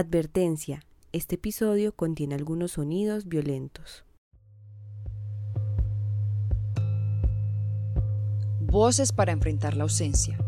[0.00, 0.84] Advertencia.
[1.10, 4.04] Este episodio contiene algunos sonidos violentos.
[8.60, 10.38] Voces para enfrentar la ausencia.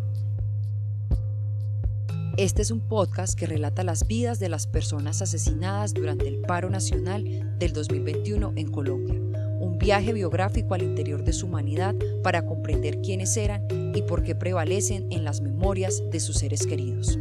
[2.36, 6.70] Este es un podcast que relata las vidas de las personas asesinadas durante el paro
[6.70, 9.16] nacional del 2021 en Colombia.
[9.58, 14.36] Un viaje biográfico al interior de su humanidad para comprender quiénes eran y por qué
[14.36, 17.18] prevalecen en las memorias de sus seres queridos.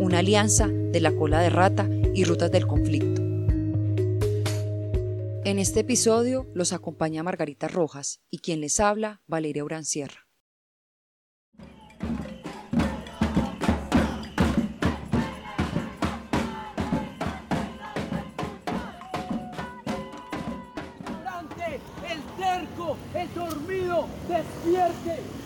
[0.00, 3.20] Una alianza de la cola de rata y rutas del conflicto.
[5.44, 10.26] En este episodio los acompaña Margarita Rojas y quien les habla, Valeria Urancierra.
[23.14, 25.39] el dormido, despierte.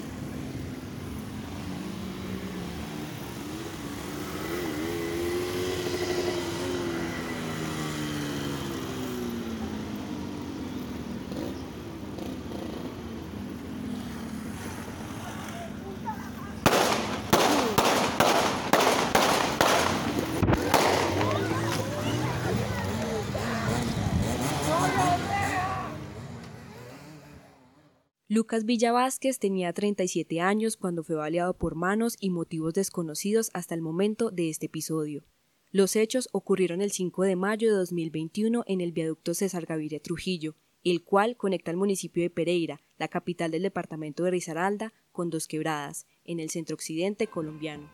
[28.34, 33.76] Lucas Villa Vázquez tenía 37 años cuando fue baleado por manos y motivos desconocidos hasta
[33.76, 35.22] el momento de este episodio.
[35.70, 40.56] Los hechos ocurrieron el 5 de mayo de 2021 en el viaducto César Gaviria Trujillo,
[40.82, 45.46] el cual conecta al municipio de Pereira, la capital del departamento de Risaralda, con Dos
[45.46, 47.88] Quebradas, en el centro occidente colombiano.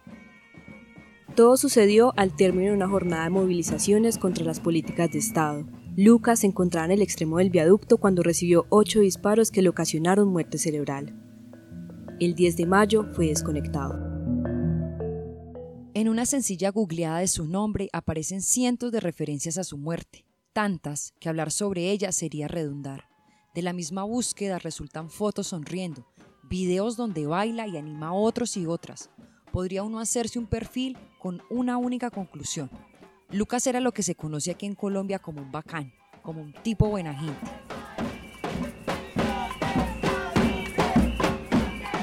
[1.37, 5.67] Todo sucedió al término de una jornada de movilizaciones contra las políticas de Estado.
[5.97, 10.29] Lucas se encontraba en el extremo del viaducto cuando recibió ocho disparos que le ocasionaron
[10.29, 11.17] muerte cerebral.
[12.21, 13.99] El 10 de mayo fue desconectado.
[15.93, 21.13] En una sencilla googleada de su nombre aparecen cientos de referencias a su muerte, tantas
[21.19, 23.07] que hablar sobre ella sería redundar.
[23.55, 26.07] De la misma búsqueda resultan fotos sonriendo,
[26.49, 29.11] videos donde baila y anima a otros y otras.
[29.53, 32.71] Podría uno hacerse un perfil con una única conclusión,
[33.33, 36.89] Lucas era lo que se conoce aquí en Colombia como un bacán, como un tipo
[36.89, 37.47] buena gente.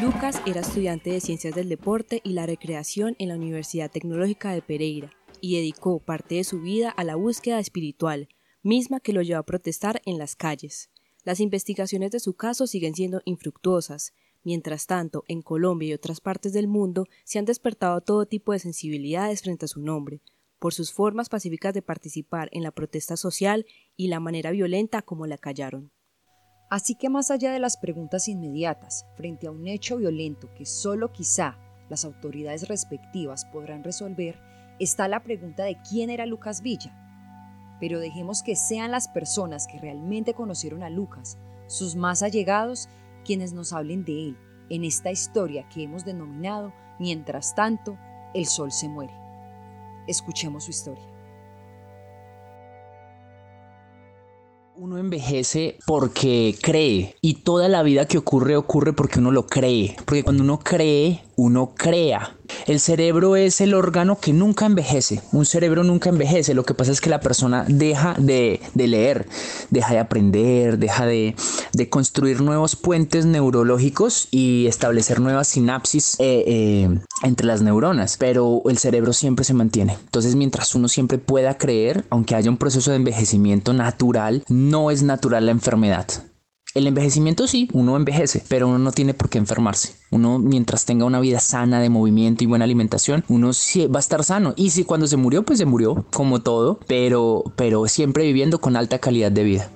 [0.01, 4.61] Lucas era estudiante de Ciencias del Deporte y la Recreación en la Universidad Tecnológica de
[4.61, 5.11] Pereira
[5.41, 8.29] y dedicó parte de su vida a la búsqueda espiritual,
[8.63, 10.89] misma que lo llevó a protestar en las calles.
[11.25, 14.13] Las investigaciones de su caso siguen siendo infructuosas.
[14.45, 18.59] Mientras tanto, en Colombia y otras partes del mundo se han despertado todo tipo de
[18.59, 20.21] sensibilidades frente a su nombre,
[20.59, 25.27] por sus formas pacíficas de participar en la protesta social y la manera violenta como
[25.27, 25.91] la callaron.
[26.69, 31.11] Así que más allá de las preguntas inmediatas, frente a un hecho violento que solo
[31.11, 31.57] quizá
[31.89, 34.39] las autoridades respectivas podrán resolver,
[34.79, 36.93] está la pregunta de quién era Lucas Villa.
[37.79, 42.89] Pero dejemos que sean las personas que realmente conocieron a Lucas, sus más allegados,
[43.23, 44.37] quienes nos hablen de él
[44.69, 47.97] en esta historia que hemos denominado Mientras tanto,
[48.33, 49.26] el sol se muere.
[50.07, 51.03] Escuchemos su historia.
[54.77, 59.95] Uno envejece porque cree y toda la vida que ocurre ocurre porque uno lo cree.
[60.05, 62.35] Porque cuando uno cree, uno crea.
[62.65, 65.21] El cerebro es el órgano que nunca envejece.
[65.31, 66.53] Un cerebro nunca envejece.
[66.53, 69.27] Lo que pasa es que la persona deja de, leer,
[69.69, 71.35] deja de aprender, deja de,
[71.89, 78.17] construir nuevos puentes neurológicos y establecer nuevas sinapsis eh, eh, entre las neuronas.
[78.17, 79.93] Pero el cerebro siempre se mantiene.
[80.05, 85.03] Entonces, mientras uno siempre pueda creer, aunque haya un proceso de envejecimiento natural, no es
[85.03, 86.07] natural la enfermedad.
[86.73, 89.95] El envejecimiento sí, uno envejece, pero uno no tiene por qué enfermarse.
[90.11, 93.99] Uno mientras tenga una vida sana de movimiento y buena alimentación, uno sí va a
[93.99, 94.53] estar sano.
[94.55, 98.75] Y si cuando se murió, pues se murió, como todo, pero, pero siempre viviendo con
[98.75, 99.71] alta calidad de vida.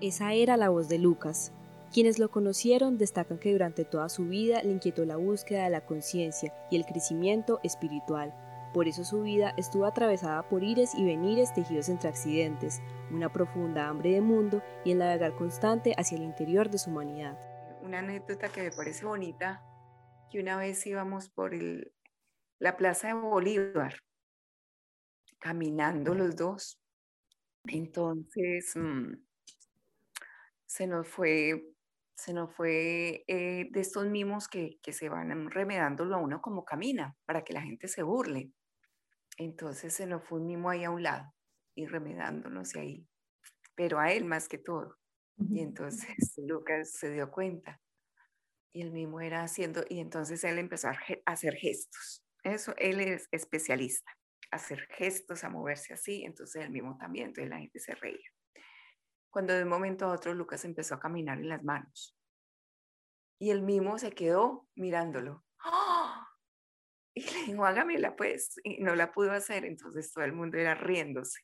[0.00, 1.52] Esa era la voz de Lucas.
[1.92, 5.84] Quienes lo conocieron destacan que durante toda su vida le inquietó la búsqueda de la
[5.84, 8.32] conciencia y el crecimiento espiritual.
[8.72, 12.80] Por eso su vida estuvo atravesada por ires y venires tejidos entre accidentes,
[13.10, 17.36] una profunda hambre de mundo y el navegar constante hacia el interior de su humanidad.
[17.82, 19.60] Una anécdota que me parece bonita,
[20.30, 21.52] que una vez íbamos por
[22.60, 23.94] la Plaza de Bolívar,
[25.40, 26.78] caminando los dos.
[27.64, 29.14] Entonces, mm,
[30.66, 31.74] se nos fue,
[32.14, 36.64] se nos fue eh, de estos mimos que, que se van remedándolo a uno como
[36.64, 38.52] camina, para que la gente se burle.
[39.40, 41.32] Entonces se nos fue un mimo ahí a un lado
[41.74, 43.08] y remedándonos ahí,
[43.74, 44.98] pero a él más que todo.
[45.38, 47.80] Y entonces Lucas se dio cuenta
[48.74, 53.28] y el mimo era haciendo, y entonces él empezó a hacer gestos Eso, él es
[53.32, 54.12] especialista,
[54.50, 58.30] hacer gestos, a moverse así, entonces él mismo también, entonces la gente se reía.
[59.30, 62.14] Cuando de un momento a otro Lucas empezó a caminar en las manos
[63.40, 65.46] y el mismo se quedó mirándolo.
[67.20, 70.74] Y le dijo, hágamela pues, y no la pudo hacer, entonces todo el mundo era
[70.74, 71.40] riéndose.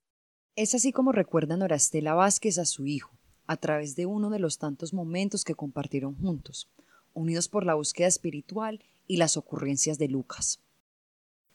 [0.55, 4.58] Es así como recuerda Norastela Vázquez a su hijo, a través de uno de los
[4.58, 6.70] tantos momentos que compartieron juntos,
[7.12, 10.61] unidos por la búsqueda espiritual y las ocurrencias de Lucas.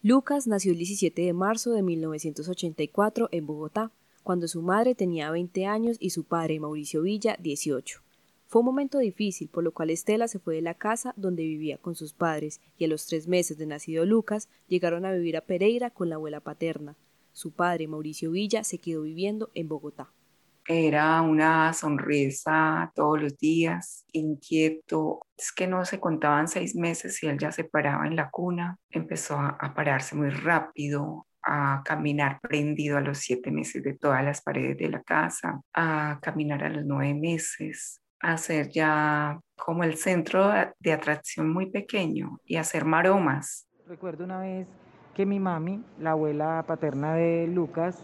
[0.03, 3.91] Lucas nació el 17 de marzo de 1984 en Bogotá,
[4.23, 8.01] cuando su madre tenía 20 años y su padre, Mauricio Villa, 18.
[8.51, 11.77] Fue un momento difícil, por lo cual Estela se fue de la casa donde vivía
[11.77, 15.45] con sus padres y a los tres meses de nacido Lucas llegaron a vivir a
[15.45, 16.97] Pereira con la abuela paterna.
[17.31, 20.11] Su padre, Mauricio Villa, se quedó viviendo en Bogotá.
[20.67, 25.21] Era una sonrisa todos los días, inquieto.
[25.37, 28.77] Es que no se contaban seis meses y él ya se paraba en la cuna.
[28.89, 34.41] Empezó a, pararse muy rápido, a caminar prendido a los siete meses de todas las
[34.41, 39.95] paredes de la casa, a caminar a los nueve meses, a ser ya como el
[39.95, 43.67] centro de atracción muy pequeño y hacer maromas.
[43.87, 44.67] Recuerdo una vez
[45.13, 48.03] que mi mami, la abuela paterna de Lucas,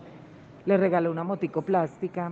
[0.65, 2.31] le regaló una motico plástica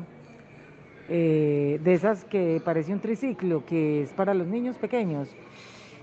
[1.07, 5.29] eh, de esas que parece un triciclo, que es para los niños pequeños.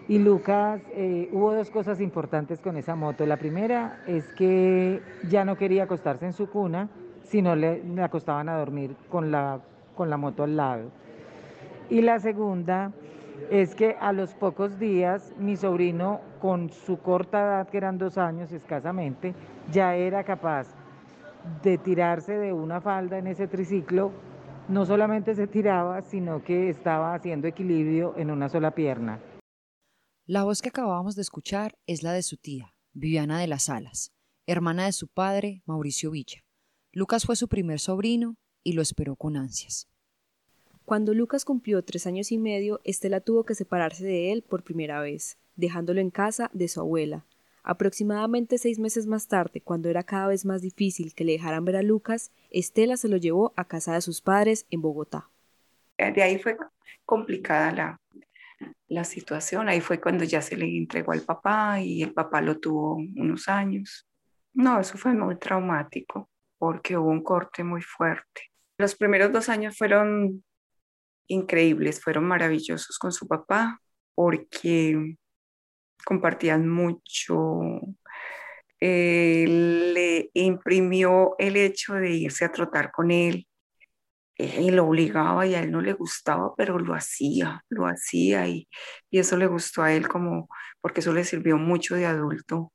[0.08, 3.26] Y Lucas, eh, hubo dos cosas importantes con esa moto.
[3.26, 6.88] La primera es que ya no quería acostarse en su cuna,
[7.22, 9.60] sino le, le acostaban a dormir con la,
[9.94, 10.90] con la moto al lado.
[11.92, 12.90] Y la segunda
[13.50, 18.16] es que a los pocos días mi sobrino, con su corta edad, que eran dos
[18.16, 19.34] años escasamente,
[19.70, 20.68] ya era capaz
[21.62, 24.10] de tirarse de una falda en ese triciclo
[24.68, 29.20] no solamente se tiraba, sino que estaba haciendo equilibrio en una sola pierna.
[30.24, 34.12] La voz que acabábamos de escuchar es la de su tía, Viviana de las Alas,
[34.46, 36.42] hermana de su padre, Mauricio Villa.
[36.90, 39.91] Lucas fue su primer sobrino y lo esperó con ansias.
[40.84, 45.00] Cuando Lucas cumplió tres años y medio, Estela tuvo que separarse de él por primera
[45.00, 47.24] vez, dejándolo en casa de su abuela,
[47.64, 51.76] Aproximadamente seis meses más tarde, cuando era cada vez más difícil que le dejaran ver
[51.76, 55.28] a Lucas, Estela se lo llevó a casa de sus padres en Bogotá.
[55.96, 56.56] De ahí fue
[57.04, 58.00] complicada la,
[58.88, 62.58] la situación, ahí fue cuando ya se le entregó al papá y el papá lo
[62.58, 64.08] tuvo unos años.
[64.54, 66.28] No, eso fue muy traumático
[66.58, 68.50] porque hubo un corte muy fuerte.
[68.76, 70.42] Los primeros dos años fueron
[71.28, 73.80] increíbles, fueron maravillosos con su papá
[74.14, 75.16] porque
[76.04, 77.60] compartían mucho.
[78.80, 79.46] Eh,
[79.94, 83.46] le imprimió el hecho de irse a trotar con él.
[84.36, 88.68] y lo obligaba y a él no le gustaba, pero lo hacía, lo hacía y,
[89.10, 90.48] y eso le gustó a él como
[90.80, 92.72] porque eso le sirvió mucho de adulto,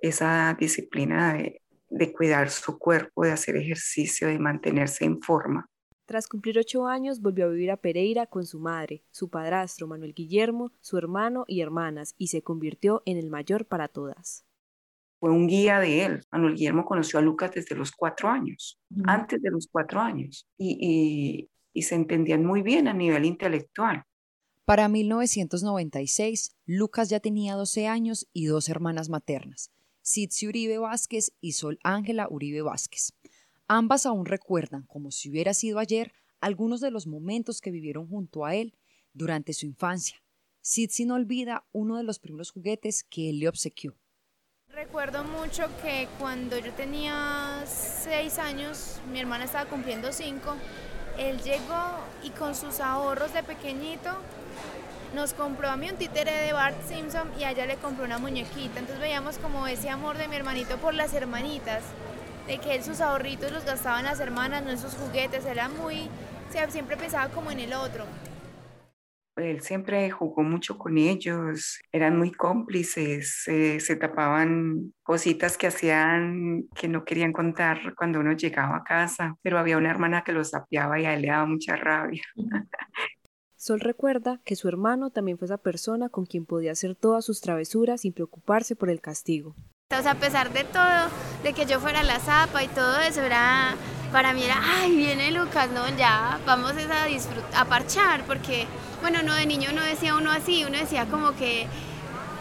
[0.00, 5.68] esa disciplina de, de cuidar su cuerpo, de hacer ejercicio, de mantenerse en forma.
[6.06, 10.12] Tras cumplir ocho años, volvió a vivir a Pereira con su madre, su padrastro Manuel
[10.12, 14.44] Guillermo, su hermano y hermanas, y se convirtió en el mayor para todas.
[15.18, 16.20] Fue un guía de él.
[16.30, 21.48] Manuel Guillermo conoció a Lucas desde los cuatro años, antes de los cuatro años, y,
[21.72, 24.04] y se entendían muy bien a nivel intelectual.
[24.66, 29.70] Para 1996, Lucas ya tenía 12 años y dos hermanas maternas,
[30.02, 33.12] Sitsi Uribe Vázquez y Sol Ángela Uribe Vázquez.
[33.68, 38.44] Ambas aún recuerdan, como si hubiera sido ayer, algunos de los momentos que vivieron junto
[38.44, 38.74] a él
[39.14, 40.22] durante su infancia.
[40.60, 43.96] Sitsi no olvida uno de los primeros juguetes que él le obsequió.
[44.68, 50.56] Recuerdo mucho que cuando yo tenía seis años, mi hermana estaba cumpliendo cinco,
[51.18, 54.10] él llegó y con sus ahorros de pequeñito
[55.14, 58.18] nos compró a mí un títere de Bart Simpson y a ella le compró una
[58.18, 58.80] muñequita.
[58.80, 61.82] Entonces veíamos como ese amor de mi hermanito por las hermanitas
[62.46, 65.68] de que él sus ahorritos los gastaba en las hermanas, no en sus juguetes, era
[65.68, 66.08] muy,
[66.68, 68.04] siempre pensaba como en el otro.
[69.36, 76.86] Él siempre jugó mucho con ellos, eran muy cómplices, se tapaban cositas que hacían que
[76.86, 81.00] no querían contar cuando uno llegaba a casa, pero había una hermana que los sapeaba
[81.00, 82.22] y a él le daba mucha rabia.
[83.56, 87.40] Sol recuerda que su hermano también fue esa persona con quien podía hacer todas sus
[87.40, 89.56] travesuras sin preocuparse por el castigo.
[89.92, 91.08] O sea, a pesar de todo,
[91.44, 93.74] de que yo fuera la zapa y todo eso, era,
[94.10, 98.66] para mí era, ay, viene Lucas, no, ya, vamos a disfrutar, a parchar, porque,
[99.02, 101.68] bueno, no, de niño no decía uno así, uno decía como que,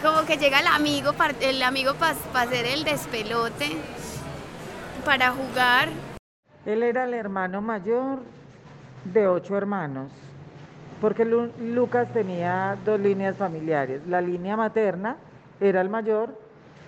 [0.01, 3.77] como que llega el amigo, el amigo para hacer el despelote,
[5.05, 5.89] para jugar.
[6.65, 8.23] Él era el hermano mayor
[9.03, 10.11] de ocho hermanos,
[10.99, 14.01] porque Lucas tenía dos líneas familiares.
[14.07, 15.17] La línea materna
[15.59, 16.42] era el mayor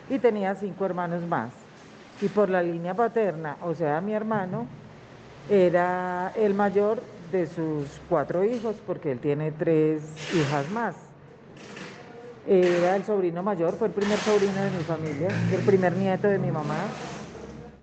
[0.09, 1.51] y tenía cinco hermanos más.
[2.21, 4.67] Y por la línea paterna, o sea, mi hermano,
[5.49, 10.95] era el mayor de sus cuatro hijos, porque él tiene tres hijas más.
[12.47, 16.37] Era el sobrino mayor, fue el primer sobrino de mi familia, el primer nieto de
[16.37, 16.77] mi mamá.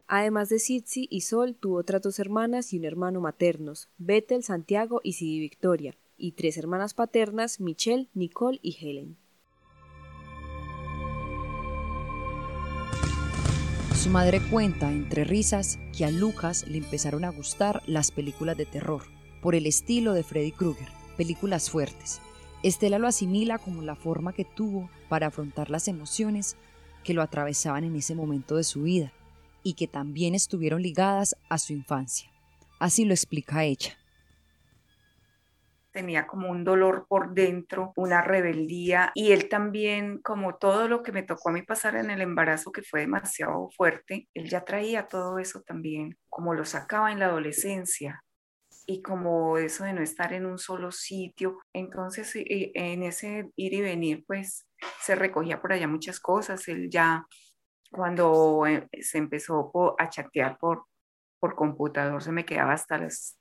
[0.06, 5.00] Además de Sitsi y Sol, tuvo otras dos hermanas y un hermano maternos, Bethel, Santiago
[5.02, 9.21] y Sidi Victoria, y tres hermanas paternas, Michelle, Nicole y Helen.
[14.02, 18.66] Su madre cuenta, entre risas, que a Lucas le empezaron a gustar las películas de
[18.66, 19.04] terror,
[19.40, 22.20] por el estilo de Freddy Krueger, películas fuertes.
[22.64, 26.56] Estela lo asimila como la forma que tuvo para afrontar las emociones
[27.04, 29.12] que lo atravesaban en ese momento de su vida
[29.62, 32.28] y que también estuvieron ligadas a su infancia.
[32.80, 33.96] Así lo explica ella
[35.92, 41.12] tenía como un dolor por dentro, una rebeldía y él también, como todo lo que
[41.12, 45.06] me tocó a mí pasar en el embarazo, que fue demasiado fuerte, él ya traía
[45.06, 48.24] todo eso también, como lo sacaba en la adolescencia
[48.86, 51.58] y como eso de no estar en un solo sitio.
[51.72, 54.66] Entonces, en ese ir y venir, pues
[55.00, 56.66] se recogía por allá muchas cosas.
[56.68, 57.26] Él ya,
[57.90, 60.86] cuando eh, se empezó a chatear por,
[61.38, 63.38] por computador, se me quedaba hasta las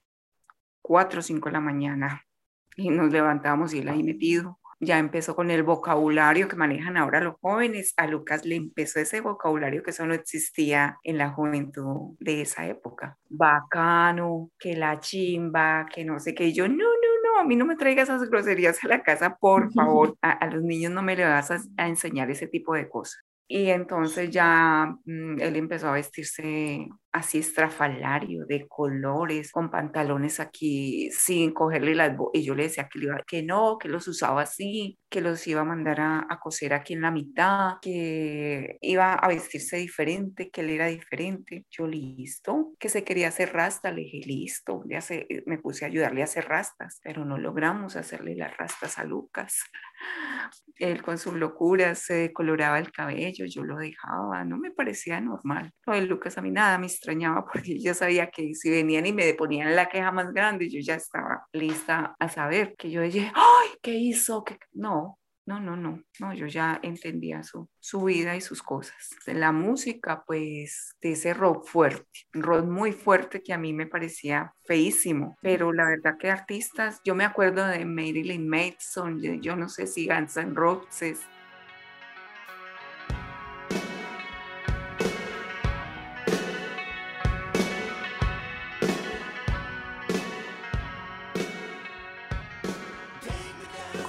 [0.84, 2.25] 4 o 5 de la mañana
[2.75, 4.59] y nos levantamos y él ahí metido.
[4.83, 7.93] Ya empezó con el vocabulario que manejan ahora los jóvenes.
[7.97, 13.15] A Lucas le empezó ese vocabulario que solo existía en la juventud de esa época.
[13.29, 16.47] Bacano, que la chimba, que no sé qué.
[16.47, 16.83] Y yo, no, no,
[17.23, 20.17] no, a mí no me traigas esas groserías a la casa, por favor.
[20.23, 23.21] A, los niños no me le vas a enseñar ese tipo de cosas.
[23.47, 31.09] Y entonces ya mm, él empezó a vestirse así estrafalario, de colores, con pantalones aquí
[31.11, 32.15] sin cogerle las...
[32.33, 35.65] Y yo le decía que, que no, que los usaba así, que los iba a
[35.65, 40.69] mandar a, a, coser aquí en la mitad, que iba a vestirse diferente, que él
[40.69, 41.65] era diferente.
[41.69, 45.89] Yo listo, que se quería hacer rasta, le dije listo, le hace, me puse a
[45.89, 49.59] ayudarle a hacer rastas, pero no logramos hacerle las rastas a Lucas.
[50.77, 55.71] Él con sus locuras se coloraba el cabello, yo lo dejaba, no me parecía normal.
[55.85, 59.13] No, el Lucas a mí nada me extrañaba porque yo sabía que si venían y
[59.13, 63.31] me ponían la queja más grande, yo ya estaba lista a saber que yo dije,
[63.34, 64.43] ay, ¿qué hizo?
[64.43, 64.60] ¿Qué?
[64.72, 65.17] No,
[65.48, 68.96] no, no, no, no, yo ya entendía su, su vida y sus cosas.
[69.25, 74.53] La música, pues, de ese rock fuerte, rock muy fuerte que a mí me parecía
[74.65, 79.88] feísimo, pero la verdad que artistas, yo me acuerdo de Marilyn Manson, yo no sé
[79.88, 81.22] si Guns N' Roses,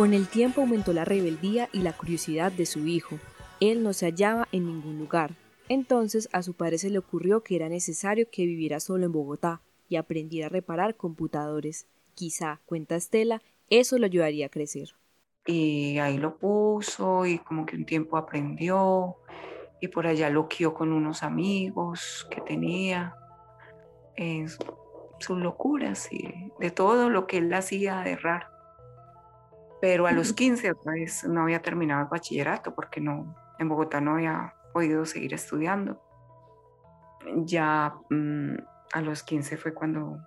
[0.02, 3.20] Con el tiempo aumentó la rebeldía y la curiosidad de su hijo.
[3.60, 5.36] Él no se hallaba en ningún lugar.
[5.68, 9.60] Entonces a su padre se le ocurrió que era necesario que viviera solo en Bogotá
[9.88, 11.86] y aprendiera a reparar computadores.
[12.16, 14.88] Quizá, cuenta Estela, eso lo ayudaría a crecer.
[15.46, 19.18] Y ahí lo puso y como que un tiempo aprendió
[19.80, 23.14] y por allá lo quió con unos amigos que tenía.
[25.20, 28.51] sus locuras y de todo lo que él hacía de raro
[29.82, 34.00] pero a los 15 otra vez no había terminado el bachillerato porque no, en Bogotá
[34.00, 36.00] no había podido seguir estudiando.
[37.38, 38.58] Ya mm,
[38.92, 40.18] a los 15 fue cuando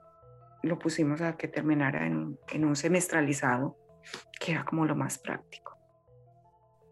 [0.62, 3.78] lo pusimos a que terminara en, en un semestralizado,
[4.38, 5.78] que era como lo más práctico.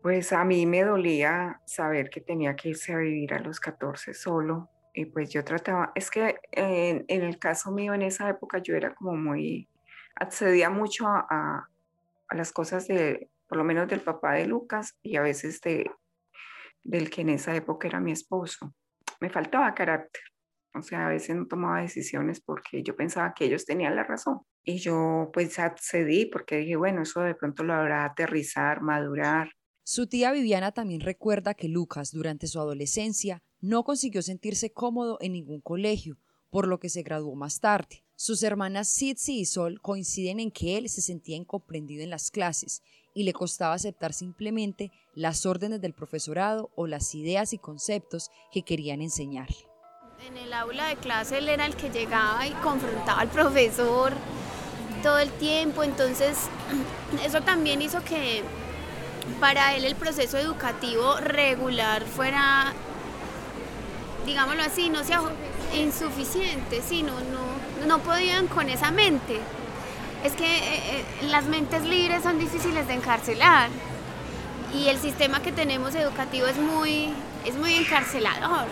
[0.02, 4.14] Pues a mí me dolía saber que tenía que irse a vivir a los 14
[4.14, 4.70] solo.
[4.94, 8.74] Y pues yo trataba, es que en, en el caso mío en esa época yo
[8.74, 9.68] era como muy,
[10.16, 11.68] accedía mucho a,
[12.36, 15.90] las cosas de, por lo menos del papá de Lucas y a veces de,
[16.84, 18.74] del que en esa época era mi esposo.
[19.20, 20.22] Me faltaba carácter.
[20.76, 24.40] O sea, a veces no tomaba decisiones porque yo pensaba que ellos tenían la razón.
[24.64, 29.52] Y yo pues accedí porque dije, bueno, eso de pronto lo habrá aterrizar, madurar.
[29.84, 35.34] Su tía Viviana también recuerda que Lucas durante su adolescencia no consiguió sentirse cómodo en
[35.34, 36.18] ningún colegio,
[36.50, 38.03] por lo que se graduó más tarde.
[38.26, 42.82] Sus hermanas Sitsi y Sol coinciden en que él se sentía incomprendido en las clases
[43.14, 48.62] y le costaba aceptar simplemente las órdenes del profesorado o las ideas y conceptos que
[48.62, 49.58] querían enseñarle.
[50.26, 54.14] En el aula de clase él era el que llegaba y confrontaba al profesor
[55.02, 56.38] todo el tiempo, entonces
[57.26, 58.42] eso también hizo que
[59.42, 62.72] para él el proceso educativo regular fuera,
[64.26, 65.20] digámoslo así, no sea
[65.76, 67.14] insuficiente, sí, no,
[67.86, 69.40] no, podían con esa mente.
[70.24, 73.70] Es que eh, eh, las mentes libres son difíciles de encarcelar
[74.74, 77.14] y el sistema que tenemos educativo es muy
[77.46, 78.68] es muy encarcelador.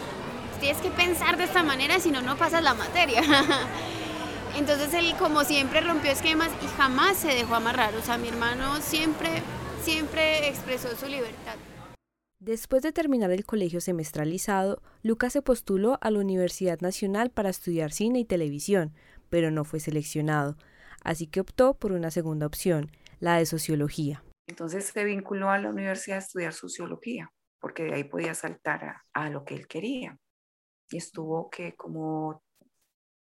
[0.59, 3.21] Tienes que pensar de esta manera, si no, no pasas la materia.
[4.57, 7.95] Entonces él como siempre rompió esquemas y jamás se dejó amarrar.
[7.95, 9.41] O sea, mi hermano siempre,
[9.83, 11.55] siempre expresó su libertad.
[12.41, 17.91] Después de terminar el colegio semestralizado, Lucas se postuló a la Universidad Nacional para estudiar
[17.91, 18.95] cine y televisión,
[19.29, 20.57] pero no fue seleccionado,
[21.03, 24.23] así que optó por una segunda opción, la de sociología.
[24.47, 29.29] Entonces se vinculó a la universidad a estudiar sociología, porque de ahí podía saltar a,
[29.29, 30.17] lo que él quería.
[30.89, 32.41] Y estuvo que como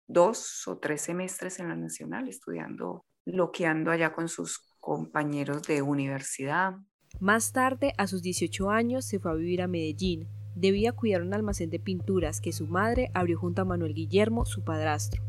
[0.07, 6.73] dos o tres semestres en la Nacional estudiando, loqueando allá con sus compañeros de universidad.
[7.19, 10.27] Más tarde, a sus 18 años, se fue a vivir a Medellín.
[10.53, 14.63] Debía cuidar un almacén de pinturas que su madre abrió junto a Manuel Guillermo, su
[14.63, 15.23] padrastro.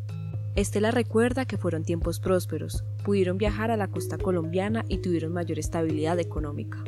[0.57, 5.59] Estela recuerda que fueron tiempos prósperos, pudieron viajar a la costa colombiana y tuvieron mayor
[5.59, 6.83] estabilidad económica.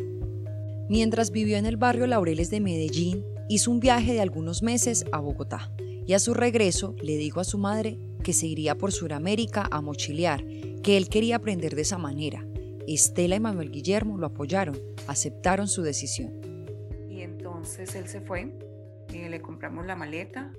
[0.88, 5.20] Mientras vivió en el barrio Laureles de Medellín, hizo un viaje de algunos meses a
[5.20, 5.70] Bogotá
[6.06, 9.82] y a su regreso le dijo a su madre que se iría por Sudamérica a
[9.82, 10.44] mochilear,
[10.82, 12.47] que él quería aprender de esa manera.
[12.94, 16.40] Estela y Manuel Guillermo lo apoyaron, aceptaron su decisión.
[17.10, 18.56] Y entonces él se fue,
[19.10, 20.52] y le compramos la maleta,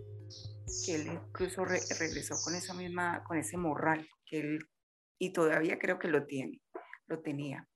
[0.86, 4.60] que él incluso regresó con esa misma, con ese morral, que él,
[5.18, 6.62] y todavía creo que lo tiene,
[7.08, 7.68] lo tenía.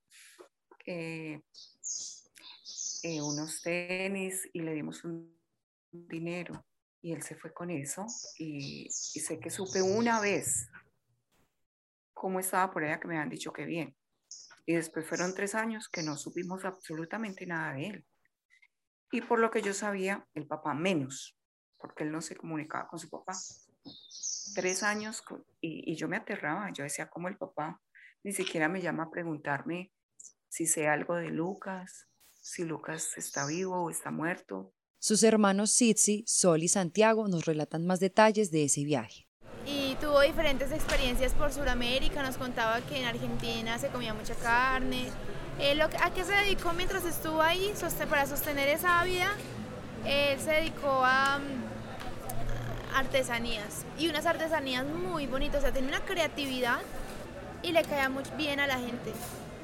[0.86, 1.42] Eh,
[3.04, 5.38] eh, unos tenis y le dimos un
[5.92, 6.66] dinero
[7.02, 8.06] y él se fue con eso
[8.40, 10.70] y, sé que supe una vez
[12.14, 13.94] cómo estaba por allá que me habían dicho que bien.
[14.66, 18.06] Y después fueron tres años que no supimos absolutamente nada de él.
[19.12, 21.38] Y por lo que yo sabía, el papá menos,
[21.80, 23.34] porque él no se comunicaba con su papá.
[24.56, 25.24] Tres años
[25.62, 26.72] y, yo me aterraba.
[26.74, 27.82] Yo decía, ¿cómo el papá
[28.24, 29.92] ni siquiera me llama a preguntarme
[30.48, 32.08] si sé algo de Lucas,
[32.42, 34.74] si Lucas está vivo o está muerto?
[34.98, 39.23] Sus hermanos Sitsi, Sol y Santiago nos relatan más detalles de ese viaje.
[40.04, 45.08] Tuvo diferentes experiencias por Sudamérica, nos contaba que en Argentina se comía mucha carne.
[45.60, 47.74] Eh, ¿A qué se dedicó mientras estuvo ahí
[48.10, 49.30] para sostener esa vida?
[50.06, 56.02] Él se dedicó a mm, artesanías y unas artesanías muy bonitas, o sea, tenía una
[56.02, 56.80] creatividad
[57.62, 59.14] y le caía muy bien a la gente,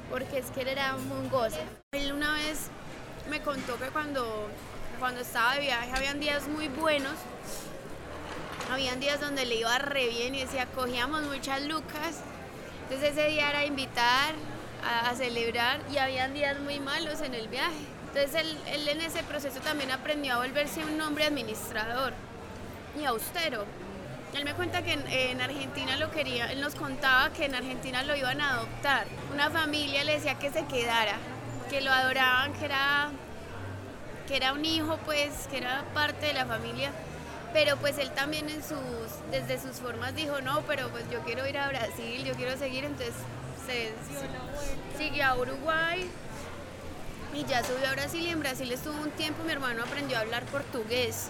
[0.08, 1.60] porque es que él era un goce.
[1.92, 2.68] Él una vez
[3.28, 4.48] me contó que cuando
[4.98, 7.12] cuando estaba de viaje habían días muy buenos,
[8.72, 12.20] habían días donde le iba re bien y decía, cogíamos muchas lucas,
[12.82, 14.34] entonces ese día era invitar
[14.84, 17.86] a, celebrar y habían días muy malos en el viaje.
[18.08, 22.12] Entonces él, en ese proceso también aprendió a volverse un hombre administrador
[23.00, 23.64] y austero.
[24.34, 28.02] Él me cuenta que en, en, Argentina lo quería, él nos contaba que en Argentina
[28.02, 29.06] lo iban a adoptar.
[29.32, 31.16] Una familia le decía que se quedara,
[31.68, 33.10] que lo adoraban, que era
[34.30, 36.92] que era un hijo, pues, que era parte de la familia,
[37.52, 38.78] pero pues él también en sus,
[39.30, 42.84] desde sus formas dijo, no, pero pues yo quiero ir a Brasil, yo quiero seguir,
[42.84, 43.14] entonces
[43.66, 43.92] se
[44.98, 46.08] siguió a Uruguay
[47.34, 50.20] y ya subió a Brasil y en Brasil estuvo un tiempo, mi hermano aprendió a
[50.20, 51.28] hablar portugués.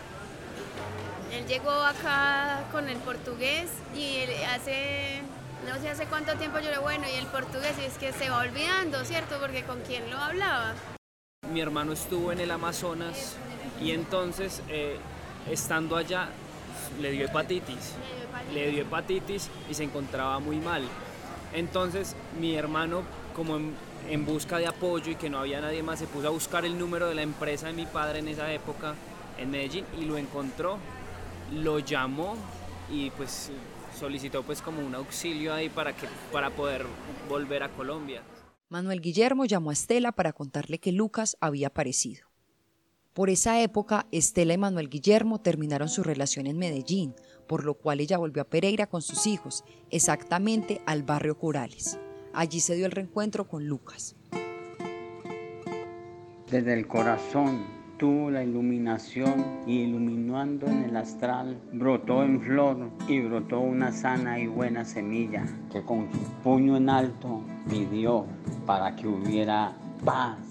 [1.33, 5.23] Él llegó acá con el portugués y hace,
[5.67, 8.31] no sé hace cuánto tiempo yo le bueno, y el portugués y es que se
[8.31, 9.39] va olvidando, ¿cierto?
[9.39, 10.75] Porque con quién lo hablaba
[11.51, 13.37] mi hermano estuvo en el Amazonas
[13.81, 14.99] y entonces eh,
[15.49, 16.29] estando allá
[17.01, 17.95] le dio hepatitis,
[18.53, 20.83] le dio hepatitis y se encontraba muy mal.
[21.53, 23.03] Entonces mi hermano
[23.35, 23.59] como
[24.09, 26.79] en, busca de apoyo y que no había nadie más se puso a buscar el
[26.79, 28.95] número de la empresa de mi padre en esa época
[29.39, 30.79] en Medellín y lo encontró,
[31.53, 32.37] lo llamó
[32.91, 33.51] y pues
[33.99, 36.85] solicitó pues como un auxilio ahí para que para poder
[37.29, 38.23] volver a Colombia.
[38.69, 42.30] Manuel Guillermo llamó a Estela para contarle que Lucas había aparecido.
[43.13, 47.15] Por esa época, Estela y Manuel Guillermo terminaron su relación en Medellín,
[47.49, 51.99] por lo cual ella volvió a Pereira con sus hijos, exactamente al barrio Corales.
[52.33, 54.15] Allí se dio el reencuentro con Lucas.
[56.49, 57.65] Desde el corazón
[57.99, 64.39] tuvo la iluminación y iluminando en el astral, brotó en flor y brotó una sana
[64.39, 68.25] y buena semilla que con su puño en alto pidió
[68.67, 70.50] para que hubiera paz.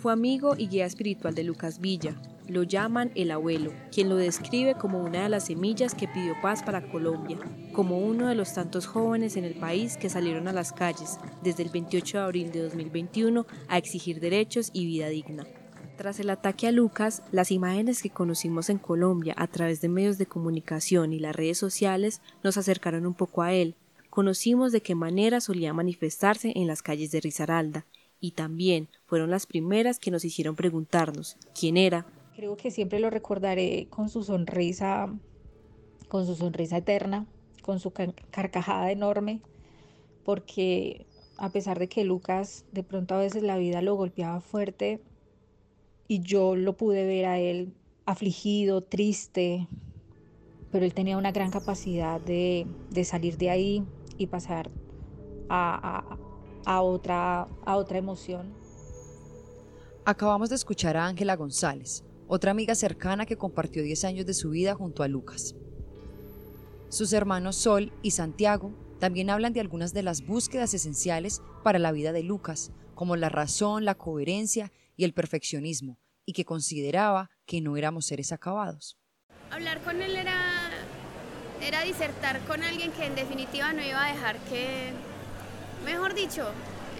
[0.00, 2.14] Fue amigo y guía espiritual de Lucas Villa.
[2.48, 6.62] Lo llaman el abuelo, quien lo describe como una de las semillas que pidió paz
[6.62, 7.38] para Colombia,
[7.74, 11.64] como uno de los tantos jóvenes en el país que salieron a las calles desde
[11.64, 15.44] el 28 de abril de 2021 a exigir derechos y vida digna.
[15.98, 20.16] Tras el ataque a Lucas, las imágenes que conocimos en Colombia a través de medios
[20.16, 23.74] de comunicación y las redes sociales nos acercaron un poco a él.
[24.08, 27.84] Conocimos de qué manera solía manifestarse en las calles de Risaralda
[28.20, 32.06] y también fueron las primeras que nos hicieron preguntarnos quién era.
[32.36, 35.12] Creo que siempre lo recordaré con su sonrisa,
[36.08, 37.26] con su sonrisa eterna,
[37.62, 39.40] con su carcajada enorme,
[40.24, 41.06] porque
[41.36, 45.00] a pesar de que Lucas de pronto a veces la vida lo golpeaba fuerte
[46.06, 47.72] y yo lo pude ver a él
[48.04, 49.66] afligido, triste,
[50.70, 52.66] pero él tenía una gran capacidad de,
[53.04, 53.84] salir de ahí
[54.18, 54.70] y pasar
[55.48, 56.29] a, a,
[56.66, 58.52] otra, a otra emoción.
[60.04, 64.50] Acabamos de escuchar a Ángela González, otra amiga cercana que compartió 10 años de su
[64.50, 65.54] vida junto a Lucas.
[66.88, 71.92] Sus hermanos Sol y Santiago también hablan de algunas de las búsquedas esenciales para la
[71.92, 77.60] vida de Lucas, como la razón, la coherencia y el perfeccionismo, y que consideraba que
[77.60, 78.98] no éramos seres acabados.
[79.50, 80.70] Hablar con él era,
[81.62, 84.92] era disertar con alguien que en definitiva no iba a dejar que,
[85.84, 86.50] mejor dicho,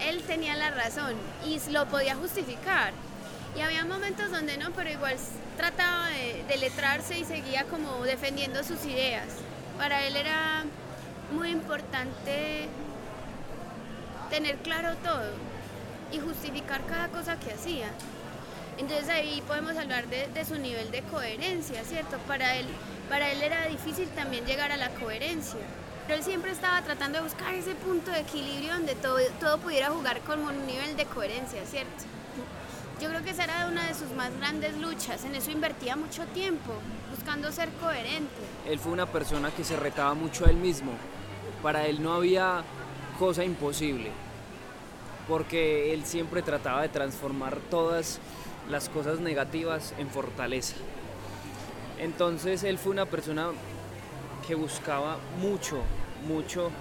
[0.01, 1.15] él tenía la razón
[1.45, 2.93] y lo podía justificar.
[3.55, 5.17] Y había momentos donde no, pero igual
[5.57, 9.27] trataba de, de letrarse y seguía como defendiendo sus ideas.
[9.77, 10.63] Para él era
[11.31, 12.67] muy importante
[14.29, 15.33] tener claro todo
[16.11, 17.87] y justificar cada cosa que hacía.
[18.77, 22.17] Entonces ahí podemos hablar de, su nivel de coherencia, ¿cierto?
[22.27, 22.65] Para él,
[23.09, 25.59] para él era difícil también llegar a la coherencia.
[26.13, 30.19] Él siempre estaba tratando de buscar ese punto de equilibrio donde todo, todo pudiera jugar
[30.21, 32.03] con un nivel de coherencia, ¿cierto?
[33.01, 36.25] Yo creo que esa era una de sus más grandes luchas, en eso invertía mucho
[36.27, 36.73] tiempo,
[37.15, 38.29] buscando ser coherente.
[38.67, 40.91] Él fue una persona que se retaba mucho a él mismo.
[41.63, 42.63] Para él no había
[43.17, 44.11] cosa imposible,
[45.29, 48.19] porque él siempre trataba de transformar todas
[48.69, 50.75] las cosas negativas en fortaleza.
[51.99, 53.47] Entonces él fue una persona
[54.45, 55.81] que buscaba mucho,
[56.27, 56.71] mucho,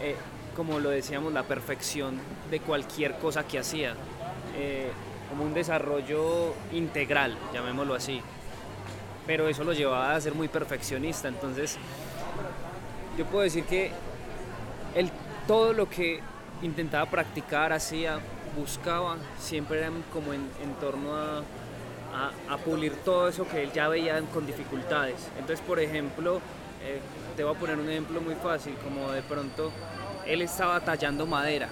[0.00, 0.16] eh,
[0.56, 2.18] como lo decíamos, la perfección
[2.50, 3.94] de cualquier cosa que hacía,
[4.56, 4.90] eh,
[5.28, 8.20] como un desarrollo integral, llamémoslo así.
[9.26, 11.78] Pero eso lo llevaba a ser muy perfeccionista, entonces
[13.16, 13.90] yo puedo decir que
[14.94, 15.10] él,
[15.46, 16.20] todo lo que
[16.62, 18.18] intentaba practicar, hacía,
[18.56, 20.48] buscaba siempre eran como en,
[20.80, 21.42] torno a,
[22.48, 25.28] a, pulir todo eso que él ya veía con dificultades.
[25.38, 26.40] Entonces, por ejemplo,
[26.84, 27.00] eh,
[27.36, 29.72] te voy a poner un ejemplo muy fácil, como de pronto
[30.26, 31.68] él estaba tallando madera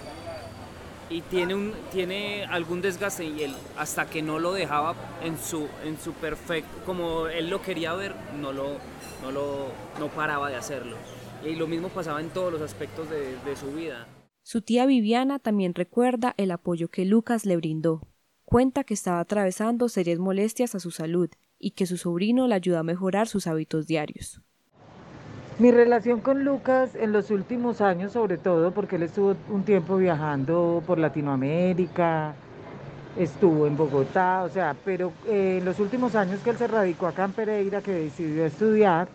[1.12, 5.68] y tiene, un, tiene algún desgaste y él hasta que no lo dejaba en su,
[5.84, 8.78] en su perfecto, como él lo quería ver, no, lo,
[9.22, 10.96] no, lo, no paraba de hacerlo.
[11.44, 14.06] Y lo mismo pasaba en todos los aspectos de, de su vida.
[14.42, 18.08] Su tía Viviana también recuerda el apoyo que Lucas le brindó.
[18.44, 22.78] Cuenta que estaba atravesando serias molestias a su salud y que su sobrino le ayudó
[22.78, 24.40] a mejorar sus hábitos diarios.
[25.58, 29.96] Mi relación con Lucas en los últimos años, sobre todo porque él estuvo un tiempo
[29.96, 32.34] viajando por Latinoamérica,
[33.16, 37.06] estuvo en Bogotá, o sea, pero eh, en los últimos años que él se radicó
[37.06, 39.08] acá en Pereira, que decidió estudiar,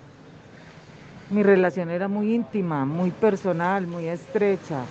[1.31, 4.83] mi relación era muy íntima, muy personal, muy estrecha.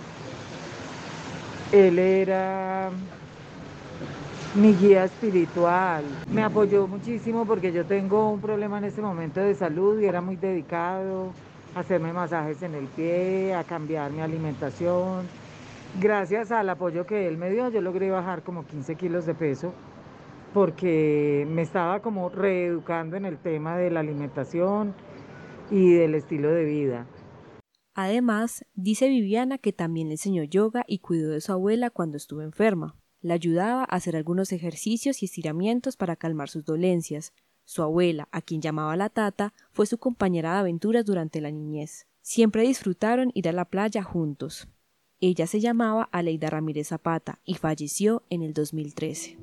[1.71, 2.89] Él era
[4.55, 6.03] mi guía espiritual.
[6.31, 10.21] Me apoyó muchísimo porque yo tengo un problema en este momento de salud y era
[10.21, 11.31] muy dedicado
[11.75, 15.27] a hacerme masajes en el pie, a cambiar mi alimentación.
[15.99, 19.73] Gracias al apoyo que él me dio, yo logré bajar como 15 kilos de peso
[20.53, 24.95] porque me estaba como reeducando en el tema de la alimentación
[25.69, 27.05] y del estilo de vida.
[27.93, 32.41] Además, dice Viviana que también le enseñó yoga y cuidó de su abuela cuando estuvo
[32.41, 32.95] enferma.
[33.27, 37.33] La ayudaba a hacer algunos ejercicios y estiramientos para calmar sus dolencias.
[37.65, 42.07] Su abuela, a quien llamaba la tata, fue su compañera de aventuras durante la niñez.
[42.21, 44.69] Siempre disfrutaron ir a la playa juntos.
[45.19, 49.37] Ella se llamaba Aleida Ramírez Zapata y falleció en el 2013.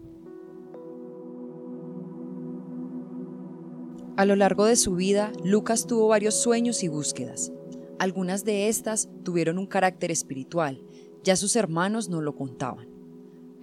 [4.16, 7.53] A lo largo de su vida, Lucas tuvo varios sueños y búsquedas.
[7.99, 10.83] Algunas de estas tuvieron un carácter espiritual,
[11.23, 12.93] ya sus hermanos no lo contaban.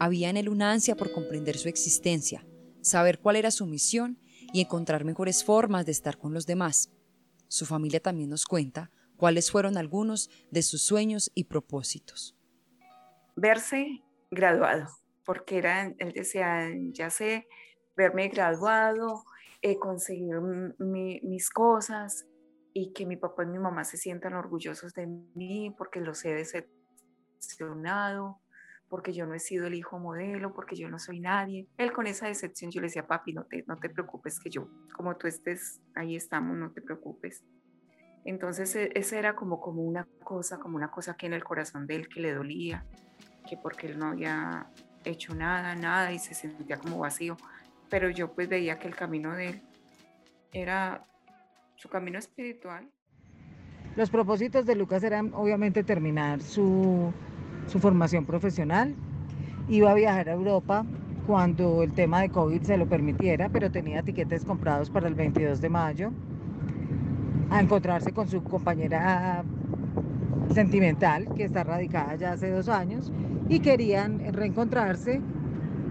[0.03, 2.43] Había en él una ansia por comprender su existencia,
[2.81, 4.17] saber cuál era su misión
[4.51, 6.91] y encontrar mejores formas de estar con los demás.
[7.47, 12.35] Su familia también nos cuenta cuáles fueron algunos de sus sueños y propósitos.
[13.35, 14.87] Verse graduado,
[15.23, 17.47] porque era, él decía, ya sé,
[17.95, 19.23] verme graduado,
[19.61, 20.41] eh, conseguir
[20.79, 22.25] mis cosas,
[22.73, 26.33] y que mi papá y mi mamá se sientan orgullosos de mí porque los he
[26.33, 28.41] decepcionado,
[28.91, 31.65] porque yo no he sido el hijo modelo, porque yo no soy nadie.
[31.77, 34.67] Él con esa decepción yo le decía, papi, no te, no te preocupes que yo,
[34.93, 37.41] como tú estés, ahí estamos, no te preocupes.
[38.25, 41.87] Entonces e, esa era como, como una cosa, como una cosa que en el corazón
[41.87, 42.85] de él que le dolía,
[43.49, 44.69] que porque él no había
[45.05, 47.37] hecho nada, nada y se sentía como vacío.
[47.89, 49.61] Pero yo pues veía que el camino de él
[50.51, 51.05] era
[51.77, 52.91] su camino espiritual.
[53.95, 57.13] Los propósitos de Lucas eran obviamente terminar su,
[57.67, 58.95] su formación profesional.
[59.69, 60.85] Iba a viajar a Europa
[61.27, 65.61] cuando el tema de COVID se lo permitiera, pero tenía tiquetes comprados para el 22
[65.61, 66.11] de mayo
[67.49, 69.43] a encontrarse con su compañera
[70.53, 73.11] sentimental que está radicada ya hace dos años
[73.49, 75.21] y querían reencontrarse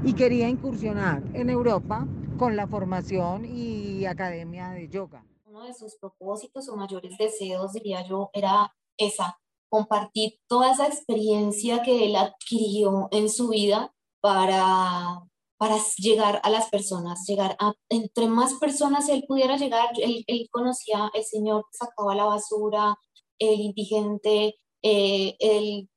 [0.04, 2.06] y quería incursionar en Europa
[2.38, 5.24] con la formación y academia de yoga.
[5.44, 9.39] Uno de sus propósitos o mayores deseos, diría yo, era esa,
[9.70, 15.22] compartir toda esa experiencia que él adquirió en su vida para,
[15.58, 20.48] para llegar a las personas, llegar a, entre más personas él pudiera llegar, él, él
[20.50, 22.96] conocía el Señor sacaba la basura,
[23.38, 25.88] el indigente, eh, el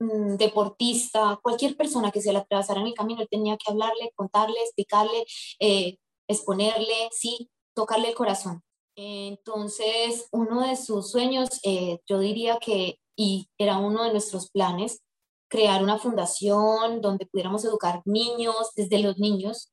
[0.00, 4.12] mm, deportista, cualquier persona que se le atravesara en el camino, él tenía que hablarle,
[4.14, 5.24] contarle, explicarle,
[5.60, 5.96] eh,
[6.28, 8.62] exponerle, sí, tocarle el corazón.
[8.96, 15.02] Entonces, uno de sus sueños, eh, yo diría que, y era uno de nuestros planes,
[15.48, 19.70] crear una fundación donde pudiéramos educar niños, desde los niños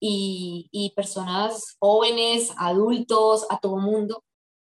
[0.00, 4.24] y, personas jóvenes, adultos, a todo mundo,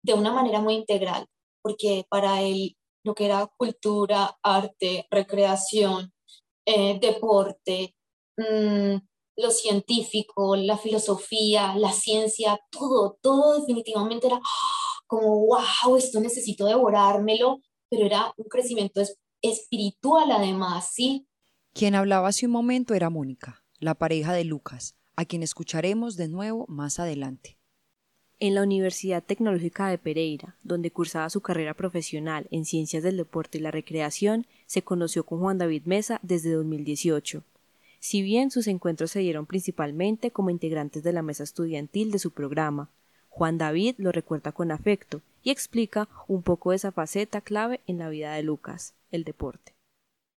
[0.04, 1.26] de una manera muy integral,
[1.64, 6.14] porque para él lo que era cultura, arte, recreación,
[6.66, 7.96] eh, deporte,
[8.38, 8.98] mm,
[9.38, 14.40] lo científico, la filosofía, la ciencia, todo, todo definitivamente era
[15.08, 19.02] como, wow, esto necesito devorármelo, pero era un crecimiento
[19.42, 21.28] espiritual además, ¿sí?
[21.74, 26.30] Quien hablaba hace un momento era Mónica, la pareja de Lucas, a quien escucharemos de
[26.30, 27.58] nuevo más adelante.
[28.40, 33.58] En la Universidad Tecnológica de Pereira, donde cursaba su carrera profesional en Ciencias del Deporte
[33.58, 37.44] y la Recreación, se conoció con Juan David Mesa desde 2018.
[38.08, 42.30] Si bien sus encuentros se dieron principalmente como integrantes de la mesa estudiantil de su
[42.30, 42.92] programa,
[43.30, 48.10] Juan David lo recuerda con afecto y explica un poco esa faceta clave en la
[48.10, 49.74] vida de Lucas, el deporte.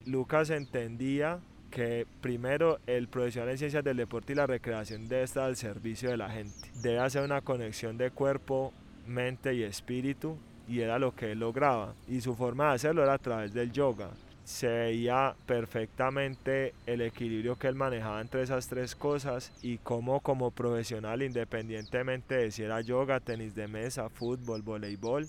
[0.07, 5.44] Lucas entendía que primero el profesional en ciencias del deporte y la recreación debe estar
[5.44, 6.70] al servicio de la gente.
[6.81, 8.72] Debe hacer una conexión de cuerpo,
[9.07, 11.94] mente y espíritu y era lo que él lograba.
[12.09, 14.09] Y su forma de hacerlo era a través del yoga.
[14.49, 20.53] Se veía perfectamente el equilibrio que él manejaba entre esas tres cosas y cómo como
[20.53, 25.29] profesional, independientemente de si era yoga, tenis de mesa, fútbol, voleibol,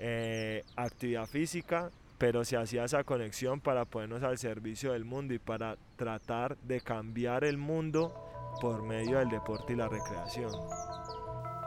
[0.00, 5.38] eh, actividad física, pero se hacía esa conexión para ponernos al servicio del mundo y
[5.38, 8.12] para tratar de cambiar el mundo
[8.60, 10.50] por medio del deporte y la recreación.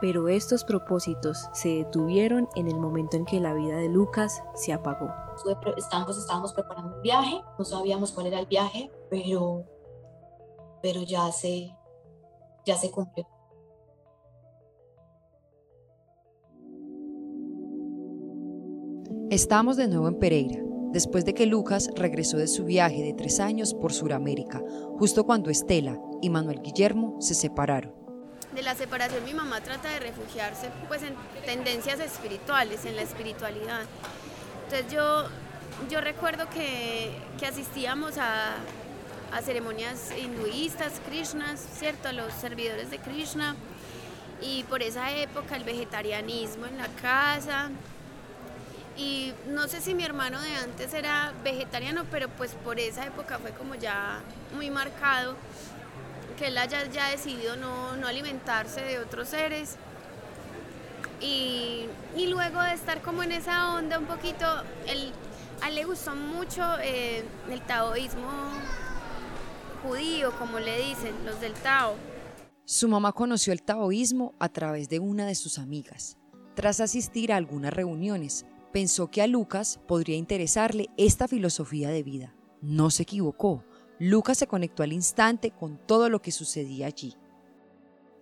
[0.00, 4.72] Pero estos propósitos se detuvieron en el momento en que la vida de Lucas se
[4.72, 5.10] apagó.
[5.76, 9.64] Estábamos, estábamos preparando un viaje, no sabíamos cuál era el viaje, pero,
[10.82, 11.76] pero ya, se,
[12.64, 13.26] ya se cumplió.
[19.30, 20.60] Estamos de nuevo en Pereira,
[20.92, 24.60] después de que Lucas regresó de su viaje de tres años por Sudamérica,
[24.98, 27.99] justo cuando Estela y Manuel Guillermo se separaron.
[28.54, 31.14] De la separación mi mamá trata de refugiarse pues en
[31.46, 33.82] tendencias espirituales, en la espiritualidad.
[34.64, 35.28] Entonces yo,
[35.88, 38.56] yo recuerdo que, que asistíamos a,
[39.32, 42.08] a ceremonias hinduistas, Krishnas, ¿cierto?
[42.08, 43.54] A los servidores de Krishna.
[44.42, 47.70] Y por esa época el vegetarianismo en la casa,
[48.96, 53.38] y no sé si mi hermano de antes era vegetariano, pero pues por esa época
[53.38, 54.20] fue como ya
[54.54, 55.36] muy marcado
[56.40, 59.76] que él haya ya decidido no, no alimentarse de otros seres.
[61.20, 61.84] Y,
[62.16, 64.46] y, luego de estar como en esa onda un poquito,
[64.86, 65.12] él,
[65.60, 68.30] a él le gustó mucho eh, el taoísmo
[69.82, 71.94] judío, como le dicen, los del Tao.
[72.64, 76.16] Su mamá conoció el taoísmo a través de una de sus amigas.
[76.54, 82.34] Tras asistir a algunas reuniones, pensó que a Lucas podría interesarle esta filosofía de vida.
[82.62, 83.62] No se equivocó.
[84.02, 87.16] Lucas se conectó al instante con todo lo que sucedía allí.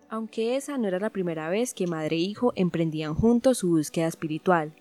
[0.09, 4.07] Aunque esa no era la primera vez que madre e hijo emprendían juntos su búsqueda
[4.07, 4.73] espiritual.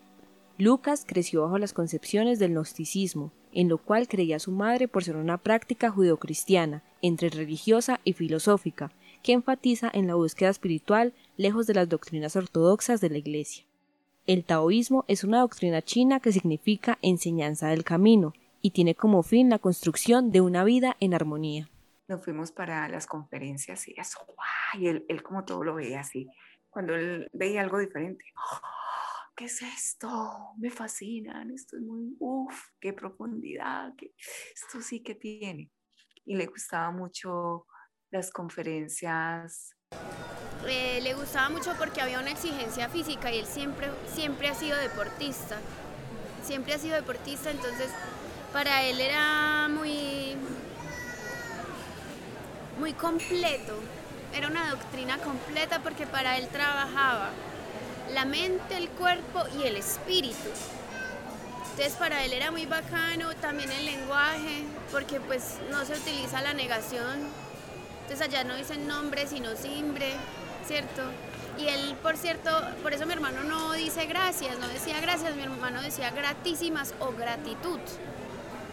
[0.58, 5.14] Lucas creció bajo las concepciones del gnosticismo, en lo cual creía su madre por ser
[5.14, 8.90] una práctica judeocristiana, entre religiosa y filosófica,
[9.22, 13.64] que enfatiza en la búsqueda espiritual lejos de las doctrinas ortodoxas de la Iglesia.
[14.26, 18.34] El taoísmo es una doctrina china que significa enseñanza del camino
[18.68, 21.70] y tiene como fin la construcción de una vida en armonía.
[22.06, 24.18] Nos fuimos para las conferencias y eso,
[24.74, 26.28] y él, él como todo lo veía así.
[26.68, 28.60] Cuando él veía algo diferente, ¡oh!
[29.34, 30.52] ¿qué es esto?
[30.58, 34.12] Me fascinan, esto es muy, uff, qué profundidad, qué,
[34.54, 35.70] esto sí que tiene.
[36.26, 37.64] y le gustaba mucho
[38.10, 39.74] las conferencias.
[40.66, 44.76] Eh, le gustaba mucho porque había una exigencia física y él siempre, siempre ha sido
[44.76, 45.58] deportista.
[46.42, 47.90] Siempre ha sido deportista, entonces
[48.52, 50.36] para él era muy,
[52.78, 53.74] muy completo.
[54.34, 57.30] Era una doctrina completa porque para él trabajaba
[58.12, 60.48] la mente, el cuerpo y el espíritu.
[61.70, 66.52] Entonces para él era muy bacano también el lenguaje, porque pues no se utiliza la
[66.52, 67.28] negación.
[68.02, 70.12] Entonces allá no dicen nombre, sino simbre,
[70.66, 71.02] ¿cierto?
[71.58, 72.50] Y él, por cierto,
[72.82, 77.12] por eso mi hermano no dice gracias, no decía gracias, mi hermano decía gratísimas o
[77.12, 77.80] gratitud,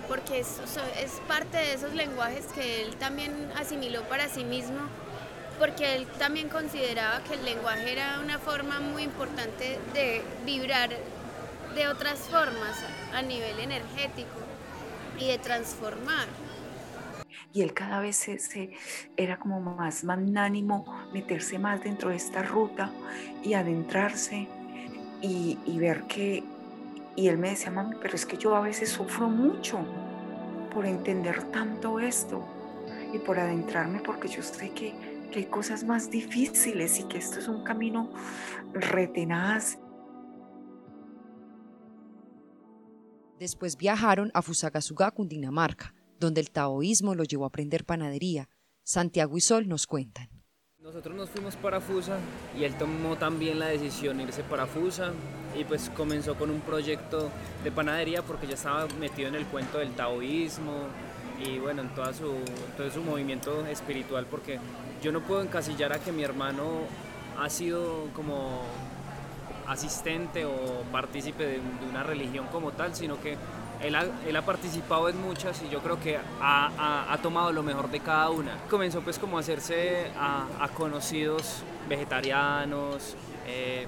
[0.07, 0.59] porque es,
[1.01, 4.79] es parte de esos lenguajes que él también asimiló para sí mismo,
[5.59, 10.89] porque él también consideraba que el lenguaje era una forma muy importante de vibrar
[11.75, 14.39] de otras formas a nivel energético
[15.19, 16.27] y de transformar.
[17.53, 18.73] Y él cada vez se,
[19.15, 22.91] era como más magnánimo, meterse más dentro de esta ruta
[23.43, 24.47] y adentrarse
[25.21, 26.43] y, y ver que,
[27.15, 29.79] y él me decía, mami, pero es que yo a veces sufro mucho
[30.73, 32.45] por entender tanto esto
[33.13, 34.93] y por adentrarme porque yo sé que,
[35.31, 38.09] que hay cosas más difíciles y que esto es un camino
[38.73, 39.77] retenaz
[43.39, 48.49] Después viajaron a Fusagasugá, Cundinamarca, donde el taoísmo los llevó a aprender panadería.
[48.83, 50.29] Santiago y Sol nos cuentan.
[50.85, 52.19] Nosotros nos fuimos para Fusa
[52.55, 55.13] y él tomó también la decisión de irse para Fusa
[55.59, 57.31] y pues comenzó con un proyecto
[57.63, 60.83] de panadería porque ya estaba metido en el cuento del taoísmo
[61.43, 62.35] y bueno, en toda su,
[62.77, 64.59] todo su movimiento espiritual porque
[65.01, 66.81] yo no puedo encasillar a que mi hermano
[67.39, 68.61] ha sido como
[69.67, 73.37] asistente o partícipe de, una religión como tal, sino que
[73.81, 73.95] él
[74.35, 78.57] ha, participado en muchas y yo creo que ha, tomado lo mejor de cada una.
[78.69, 83.15] Comenzó pues como a hacerse a, conocidos vegetarianos,
[83.47, 83.85] eh,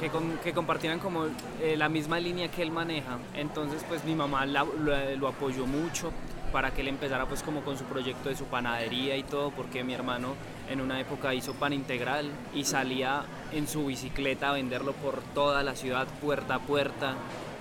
[0.00, 0.10] que,
[0.42, 1.26] que, compartieran como
[1.60, 3.18] eh, la misma línea que él maneja.
[3.34, 6.12] Entonces pues mi mamá lo apoyó mucho
[6.52, 9.84] para que él empezara pues como con su proyecto de su panadería y todo, porque
[9.84, 10.34] mi hermano
[10.70, 15.62] en una época hizo pan integral y salía en su bicicleta a venderlo por toda
[15.62, 17.14] la ciudad, puerta a puerta.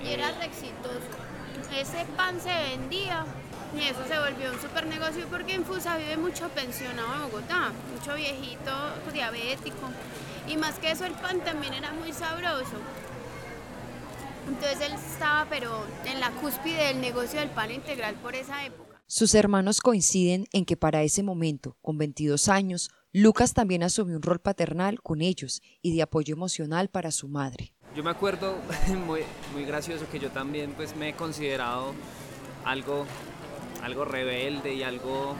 [0.03, 1.24] Y era eh, exitoso.
[1.75, 3.25] Ese pan se vendía
[3.77, 7.73] y eso se volvió un super negocio porque en Fusa vive mucho pensionado en Bogotá,
[7.93, 8.71] mucho viejito
[9.11, 9.89] diabético.
[10.47, 12.77] Y más que eso el pan también era muy sabroso.
[14.47, 19.01] Entonces él estaba pero en la cúspide del negocio del pan integral por esa época.
[19.05, 24.23] Sus hermanos coinciden en que para ese momento, con 22 años, Lucas también asumió un
[24.23, 27.74] rol paternal con ellos y de apoyo emocional para su madre.
[27.95, 28.55] Yo me acuerdo
[29.05, 29.21] muy,
[29.53, 31.93] muy gracioso que yo también pues me he considerado
[32.65, 33.05] algo,
[33.81, 35.35] algo rebelde y algo,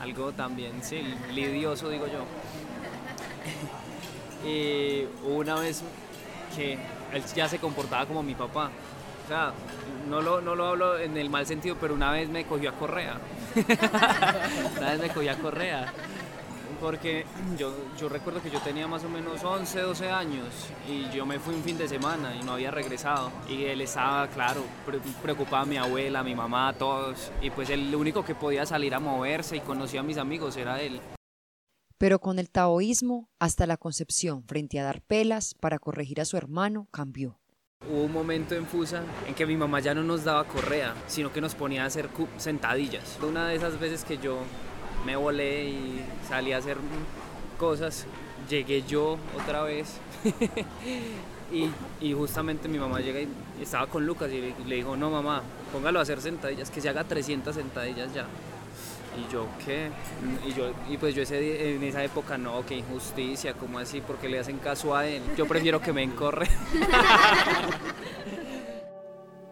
[0.00, 2.24] algo también, sí, lidioso digo yo.
[4.48, 5.82] y una vez
[6.56, 6.78] que
[7.12, 8.70] él ya se comportaba como mi papá.
[9.24, 9.52] O sea,
[10.08, 12.72] no lo, no lo hablo en el mal sentido, pero una vez me cogió a
[12.72, 13.18] correa.
[14.78, 15.92] una vez me cogió a correa.
[16.84, 17.24] Porque
[17.58, 20.48] yo, yo recuerdo que yo tenía más o menos 11, 12 años
[20.86, 23.32] y yo me fui un fin de semana y no había regresado.
[23.48, 24.62] Y él estaba, claro,
[25.22, 27.32] preocupado a mi abuela, a mi mamá, a todos.
[27.40, 30.82] Y pues el único que podía salir a moverse y conocía a mis amigos era
[30.82, 31.00] él.
[31.96, 36.36] Pero con el taoísmo, hasta la concepción frente a dar pelas para corregir a su
[36.36, 37.40] hermano cambió.
[37.90, 41.32] Hubo un momento en Fusa en que mi mamá ya no nos daba correa, sino
[41.32, 43.18] que nos ponía a hacer sentadillas.
[43.22, 44.40] Una de esas veces que yo
[45.04, 46.76] me volé y salí a hacer
[47.58, 48.06] cosas,
[48.48, 49.98] llegué yo otra vez
[51.52, 53.28] y, y, justamente mi mamá llega y
[53.60, 57.04] estaba con Lucas y le, dijo, no mamá, póngalo a hacer sentadillas, que se haga
[57.04, 58.26] 300 sentadillas ya.
[59.16, 59.90] Y yo, ¿qué?
[60.44, 64.00] Y, yo, y pues yo ese, en esa época, no, qué injusticia, ¿cómo así?
[64.00, 65.22] porque le hacen caso a él?
[65.36, 66.48] Yo prefiero que me encorre.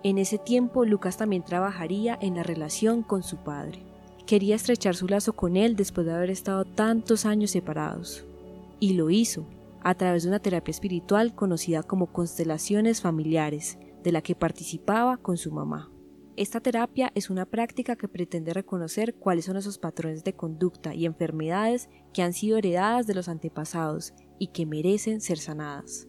[0.04, 3.84] En ese tiempo, Lucas también trabajaría en la relación con su padre.
[4.32, 8.24] Quería estrechar su lazo con él después de haber estado tantos años separados.
[8.80, 9.44] Y lo hizo,
[9.82, 15.36] a través de una terapia espiritual conocida como constelaciones familiares, de la que participaba con
[15.36, 15.92] su mamá.
[16.34, 21.04] Esta terapia es una práctica que pretende reconocer cuáles son esos patrones de conducta y
[21.04, 26.08] enfermedades que han sido heredadas de los antepasados y que merecen ser sanadas.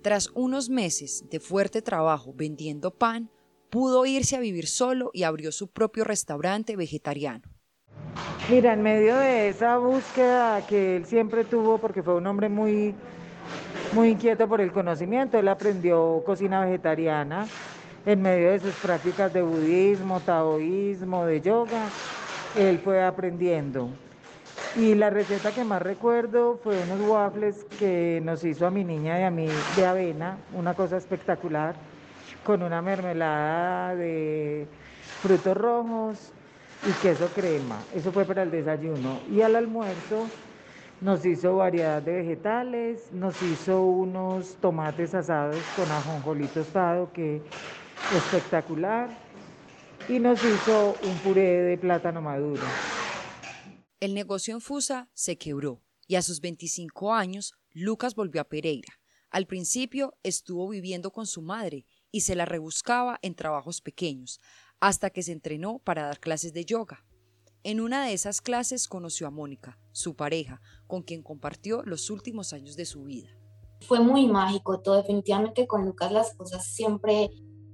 [0.00, 3.28] Tras unos meses de fuerte trabajo vendiendo pan,
[3.70, 7.44] pudo irse a vivir solo y abrió su propio restaurante vegetariano.
[8.50, 12.94] Mira, en medio de esa búsqueda que él siempre tuvo, porque fue un hombre muy,
[13.92, 17.46] muy inquieto por el conocimiento, él aprendió cocina vegetariana,
[18.06, 21.88] en medio de sus prácticas de budismo, taoísmo, de yoga,
[22.56, 23.90] él fue aprendiendo.
[24.76, 29.20] Y la receta que más recuerdo fue unos waffles que nos hizo a mi niña
[29.20, 31.74] y a mí de avena, una cosa espectacular,
[32.44, 34.66] con una mermelada de
[35.22, 36.32] frutos rojos
[36.88, 37.82] y queso crema.
[37.94, 39.20] Eso fue para el desayuno.
[39.30, 40.26] Y al almuerzo
[41.00, 47.42] nos hizo variedad de vegetales, nos hizo unos tomates asados con ajonjolí tostado, que
[48.16, 49.08] espectacular,
[50.08, 52.62] y nos hizo un puré de plátano maduro.
[54.00, 58.94] El negocio en Fusa se quebró y a sus 25 años Lucas volvió a Pereira.
[59.30, 64.40] Al principio estuvo viviendo con su madre y se la rebuscaba en trabajos pequeños,
[64.80, 67.04] hasta que se entrenó para dar clases de yoga.
[67.62, 72.54] En una de esas clases conoció a Mónica, su pareja, con quien compartió los últimos
[72.54, 73.28] años de su vida.
[73.82, 77.30] Fue muy mágico todo, definitivamente con Lucas las cosas siempre,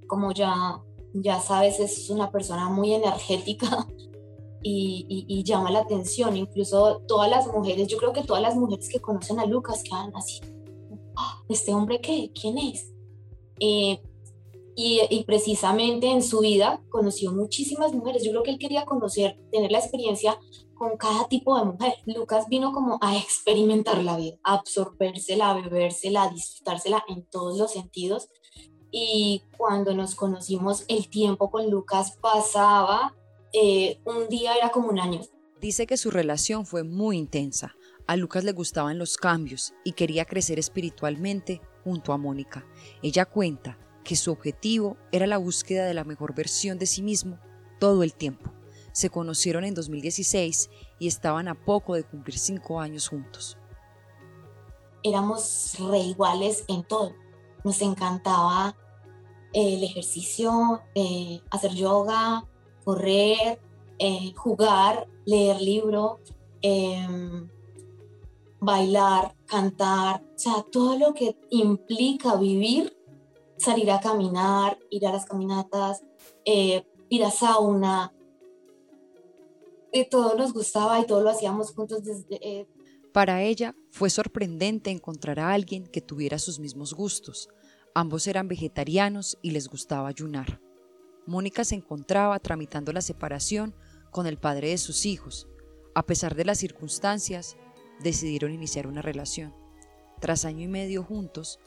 [0.07, 0.53] como ya,
[1.13, 3.87] ya sabes, es una persona muy energética
[4.63, 6.35] y, llama la atención.
[6.35, 10.13] Incluso todas las mujeres, yo creo que todas las mujeres que conocen a Lucas quedan
[10.15, 10.41] así,
[11.15, 12.31] ah, ¿este hombre qué?
[12.33, 12.91] ¿Quién es?
[13.61, 14.01] Eh,
[14.79, 18.23] y, precisamente en su vida conoció muchísimas mujeres.
[18.23, 20.39] Yo creo que él quería conocer, tener la experiencia
[20.75, 21.95] con cada tipo de mujer.
[22.05, 27.57] Lucas vino como a experimentar la vida, a absorbérsela, a bebérsela, a disfrutársela en todos
[27.57, 28.29] los sentidos.
[28.91, 33.15] Y cuando nos conocimos, el tiempo con Lucas pasaba,
[33.53, 35.21] eh, un día era como un año.
[35.59, 37.75] Dice que su relación fue muy intensa.
[38.05, 42.63] A Lucas le gustaban los cambios y quería crecer espiritualmente junto a Mónica.
[43.01, 47.39] Ella cuenta que su objetivo era la búsqueda de la mejor versión de sí mismo
[47.77, 48.53] todo el tiempo.
[48.93, 53.57] Se conocieron en 2016 y estaban a poco de cumplir cinco años juntos.
[55.03, 57.15] Éramos re iguales en todo.
[57.65, 58.77] Nos encantaba
[59.51, 62.45] eh, el ejercicio, eh, hacer yoga,
[62.85, 63.59] correr,
[63.99, 66.21] eh, jugar, leer libro,
[66.61, 67.49] em,
[68.61, 72.96] bailar, cantar, o sea, todo lo que implica vivir
[73.57, 76.03] salir a caminar, ir a las caminatas,
[76.45, 78.13] eh, ir a sauna.
[79.91, 82.35] Y todo nos gustaba y todo lo hacíamos juntos desde...
[82.41, 82.67] Eh,
[83.13, 87.49] Para ella fue sorprendente encontrar a alguien que tuviera sus mismos gustos.
[87.95, 90.61] Ambos eran vegetarianos y les gustaba ayunar.
[91.25, 93.73] Mónica se encontraba tramitando la separación
[94.11, 95.47] con el padre de sus hijos.
[95.95, 97.57] A pesar de las circunstancias,
[98.01, 99.55] decidieron iniciar una relación.
[100.19, 101.59] Tras año y medio juntos,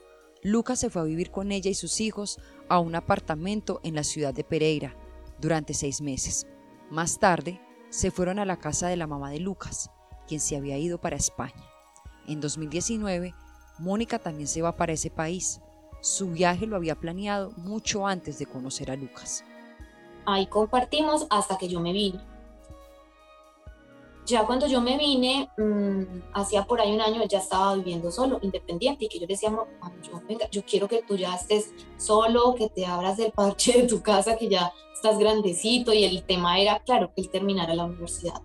[0.43, 2.39] Lucas se fue a vivir con ella y sus hijos
[2.69, 4.97] a un apartamento en la ciudad de Pereira
[5.39, 6.47] durante seis meses.
[6.91, 7.61] Más tarde,
[7.91, 9.91] se fueron a la casa de la mamá de Lucas,
[10.27, 11.63] quien se había ido para España.
[12.27, 13.35] En 2019,
[13.79, 15.61] Mónica también se va para ese país.
[16.01, 19.45] Su viaje lo había planeado mucho antes de conocer a Lucas.
[20.25, 22.30] Ahí compartimos hasta que yo me vine
[24.31, 28.39] ya cuando yo me vine, mm, hacía por ahí un año, ya estaba viviendo solo,
[28.43, 32.55] independiente, y que yo le decía, yo, venga, yo quiero que tú ya estés solo,
[32.55, 36.59] que te abras del parche de tu casa, que ya estás grandecito, y el tema
[36.59, 38.43] era, claro, que él terminara la universidad.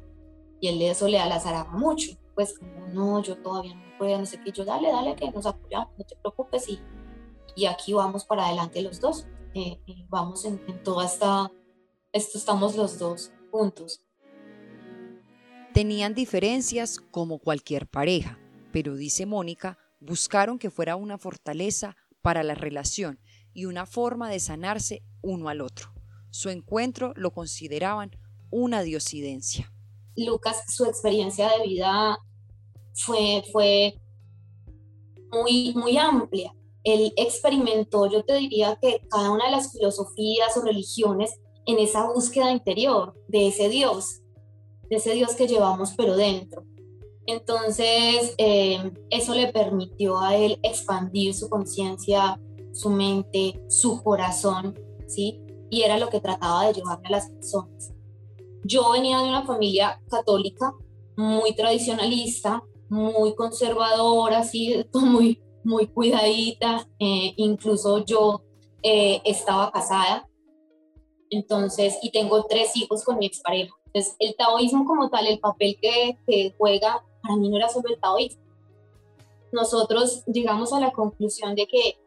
[0.60, 4.42] Y él eso le alazaraba mucho, pues como, no, yo todavía no puedo, no sé
[4.42, 6.80] qué, yo dale, dale, que nos apoyamos, no te preocupes, y,
[7.56, 9.80] y aquí vamos para adelante los dos, eh,
[10.10, 11.52] vamos en, en toda esta,
[12.12, 14.05] esto estamos los dos juntos.
[15.76, 18.40] Tenían diferencias como cualquier pareja,
[18.72, 23.20] pero dice Mónica, buscaron que fuera una fortaleza para la relación
[23.54, 25.94] y una forma de sanarse uno al otro.
[26.30, 28.12] Su encuentro lo consideraban
[28.52, 29.70] una diosidencia.
[30.16, 32.20] Lucas, su experiencia de vida
[32.94, 34.00] fue,
[35.30, 36.56] muy, muy amplia.
[36.86, 42.10] Él experimentó, yo te diría que cada una de las filosofías o religiones en esa
[42.10, 44.22] búsqueda interior de ese Dios
[44.90, 46.64] de ese Dios que llevamos pero dentro.
[47.28, 52.40] Entonces, eh, eso le permitió a él expandir su conciencia,
[52.72, 55.42] su mente, su corazón, ¿sí?
[55.72, 57.92] Y era lo que trataba de llevarle a las personas.
[58.64, 60.74] Yo venía de una familia católica
[61.18, 66.88] muy tradicionalista, muy conservadora, así, muy, muy cuidadita.
[67.00, 68.44] Eh, incluso yo
[68.84, 70.28] eh, estaba casada,
[71.32, 73.74] entonces, y tengo tres hijos con mi expareja.
[73.96, 77.88] Entonces, el taoísmo como tal, el papel que, que juega, para mí no era solo
[77.88, 78.42] el taoísmo.
[79.54, 81.98] Nosotros llegamos a la conclusión de que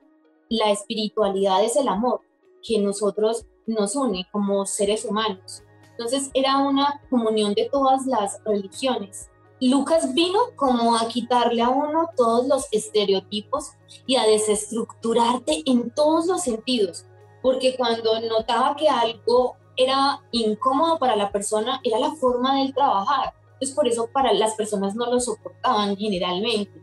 [0.50, 2.20] la espiritualidad es el amor
[2.62, 5.62] que nosotros nos une como seres humanos.
[5.92, 9.30] Entonces era una comunión de todas las religiones.
[9.58, 13.70] Lucas vino como a quitarle a uno todos los estereotipos
[14.06, 17.06] y a desestructurarte en todos los sentidos,
[17.40, 23.32] porque cuando notaba que algo era incómodo para la persona, era la forma de trabajar.
[23.52, 26.82] Entonces por eso para las personas no lo soportaban generalmente.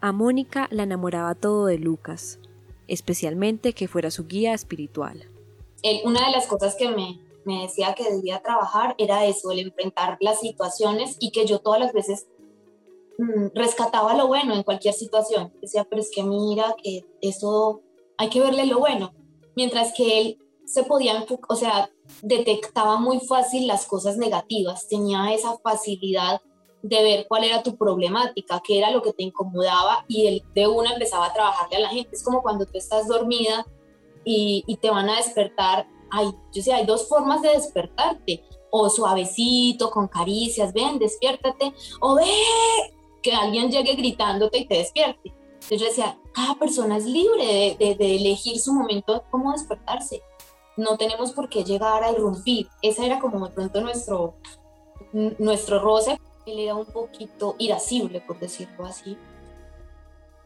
[0.00, 2.38] A Mónica la enamoraba todo de Lucas,
[2.86, 5.28] especialmente que fuera su guía espiritual.
[6.04, 10.16] una de las cosas que me, me decía que debía trabajar era eso, el enfrentar
[10.20, 12.28] las situaciones y que yo todas las veces
[13.18, 15.52] mm, rescataba lo bueno en cualquier situación.
[15.60, 17.82] Decía, pero es que mira que eso
[18.16, 19.12] hay que verle lo bueno.
[19.56, 21.90] Mientras que él se podía, o sea,
[22.22, 26.40] detectaba muy fácil las cosas negativas, tenía esa facilidad
[26.82, 30.66] de ver cuál era tu problemática, qué era lo que te incomodaba y él de
[30.68, 32.10] una empezaba a trabajarle a la gente.
[32.12, 33.66] Es como cuando tú estás dormida
[34.24, 39.90] y, te van a despertar hay, yo sé, hay dos formas de despertarte, o suavecito,
[39.90, 42.24] con caricias, ven, despiértate, o ve
[43.22, 45.34] que alguien llegue gritándote y te despierte.
[45.54, 50.22] Entonces yo decía, cada persona es libre de, elegir su momento de cómo despertarse.
[50.76, 52.68] No tenemos por qué llegar a irrumpir.
[52.82, 54.36] Ese era como de pronto nuestro,
[55.38, 56.18] nuestro roce.
[56.44, 59.16] Él era un poquito irascible, por decirlo así.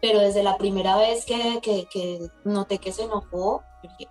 [0.00, 4.08] Pero desde la primera vez que, que, que noté que se enojó, dije,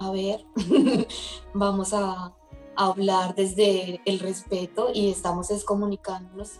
[0.00, 0.44] a ver,
[1.54, 2.32] vamos a
[2.76, 6.52] hablar desde el respeto y estamos comunicándonos.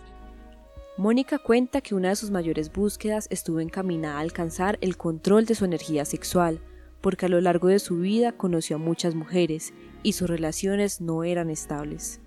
[0.96, 5.54] Mónica cuenta que una de sus mayores búsquedas estuvo encaminada a alcanzar el control de
[5.54, 6.60] su energía sexual,
[7.00, 9.72] porque a lo largo de su vida conoció a muchas mujeres
[10.02, 12.20] y sus relaciones no eran estables.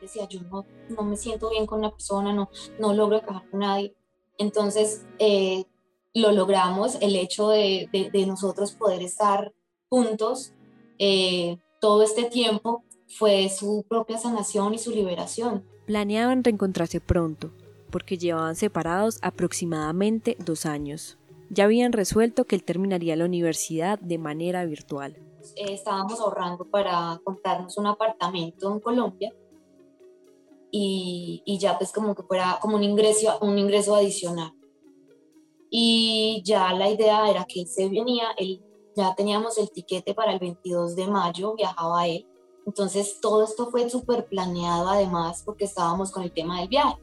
[0.00, 3.60] Decía, yo no, no me siento bien con una persona, no, no logro acabar con
[3.60, 3.94] nadie.
[4.38, 5.64] Entonces, eh,
[6.12, 9.52] lo logramos, el hecho de, de, de nosotros poder estar
[9.88, 10.52] juntos
[10.98, 15.64] eh, todo este tiempo fue su propia sanación y su liberación.
[15.86, 17.50] Planeaban reencontrarse pronto,
[17.90, 21.18] porque llevaban separados aproximadamente dos años.
[21.54, 25.16] Ya habían resuelto que él terminaría la universidad de manera virtual.
[25.54, 29.32] Eh, estábamos ahorrando para comprarnos un apartamento en Colombia
[30.72, 34.52] y, y, ya pues como que fuera como un ingreso, un ingreso adicional.
[35.70, 38.60] Y ya la idea era que él se venía, él
[38.96, 42.26] ya teníamos el tiquete para el 22 de mayo, viajaba él.
[42.66, 46.98] Entonces todo esto fue súper planeado además porque estábamos con el tema del viaje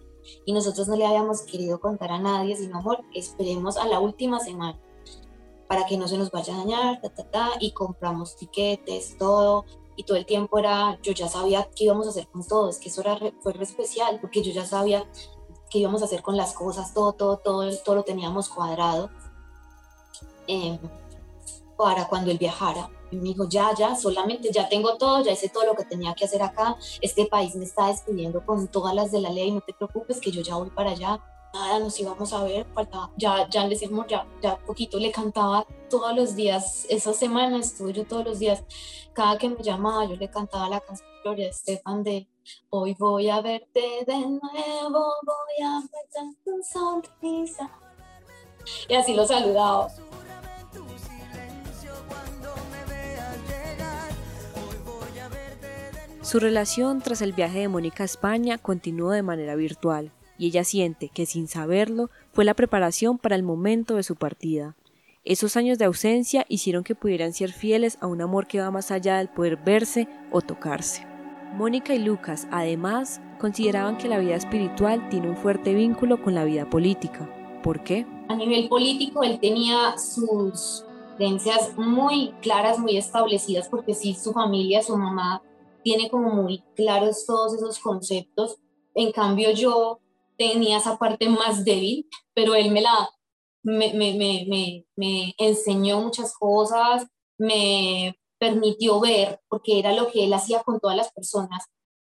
[0.45, 4.39] y nosotros no le habíamos querido contar a nadie, sino amor, esperemos a la última
[4.39, 4.79] semana
[5.67, 9.65] para que no se nos vaya a dañar, ta, ta, ta, y compramos tiquetes, todo,
[9.95, 12.89] y todo el tiempo era, yo ya sabía qué íbamos a hacer con todos, que
[12.89, 15.09] eso era fue re especial, porque yo ya sabía
[15.69, 19.09] qué íbamos a hacer con las cosas, todo, todo, todo, todo lo teníamos cuadrado.
[20.47, 20.77] Eh,
[21.81, 22.89] para cuando él viajara.
[23.11, 26.13] Y me dijo, ya, ya, solamente ya tengo todo, ya hice todo lo que tenía
[26.13, 29.61] que hacer acá, este país me está despidiendo con todas las de la ley, no
[29.61, 31.19] te preocupes que yo ya voy para allá.
[31.53, 35.67] Nada, nos íbamos a ver, faltaba, ya, ya le decimos, ya, ya poquito le cantaba
[35.89, 38.63] todos los días, esa semana estuve yo todos los días,
[39.11, 42.27] cada que me llamaba yo le cantaba la canción Gloria Estefan de
[42.71, 47.69] Hoy voy a verte de nuevo, voy a verte tu sonrisa.
[48.89, 49.87] Y así lo saludaba.
[56.31, 60.63] Su relación tras el viaje de Mónica a España continuó de manera virtual, y ella
[60.63, 64.77] siente que sin saberlo fue la preparación para el momento de su partida.
[65.25, 68.91] Esos años de ausencia hicieron que pudieran ser fieles a un amor que va más
[68.91, 71.05] allá del poder verse o tocarse.
[71.57, 76.45] Mónica y Lucas, además, consideraban que la vida espiritual tiene un fuerte vínculo con la
[76.45, 77.29] vida política.
[77.61, 78.05] ¿Por qué?
[78.29, 80.85] A nivel político, él tenía sus
[81.17, 85.41] creencias muy claras, muy establecidas, porque sí, su familia, su mamá
[85.83, 88.57] tiene como muy claros todos esos conceptos.
[88.93, 89.99] En cambio, yo
[90.37, 93.09] tenía esa parte más débil, pero él me la,
[93.63, 97.07] me, me, me, me enseñó muchas cosas,
[97.37, 101.65] me permitió ver, porque era lo que él hacía con todas las personas.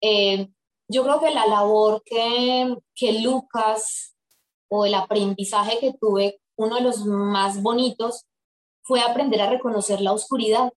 [0.03, 0.49] Eh,
[0.89, 4.14] yo creo que la labor que, que Lucas
[4.71, 8.27] o el aprendizaje que tuve, uno de los más bonitos,
[8.83, 10.73] fue aprender a reconocer la oscuridad.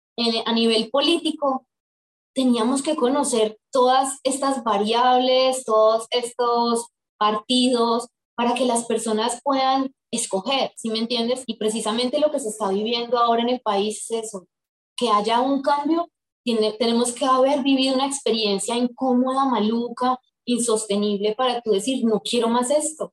[0.46, 1.66] A nivel político,
[2.40, 6.88] teníamos que conocer todas estas variables, todos estos
[7.18, 11.44] partidos, para que las personas puedan escoger, ¿sí me entiendes?
[11.48, 14.48] Y precisamente lo que se está viviendo ahora en el país es eso,
[14.96, 16.08] que haya un cambio,
[16.46, 22.48] tiene, tenemos que haber vivido una experiencia incómoda, maluca, insostenible para tú decir, no quiero
[22.48, 23.12] más esto.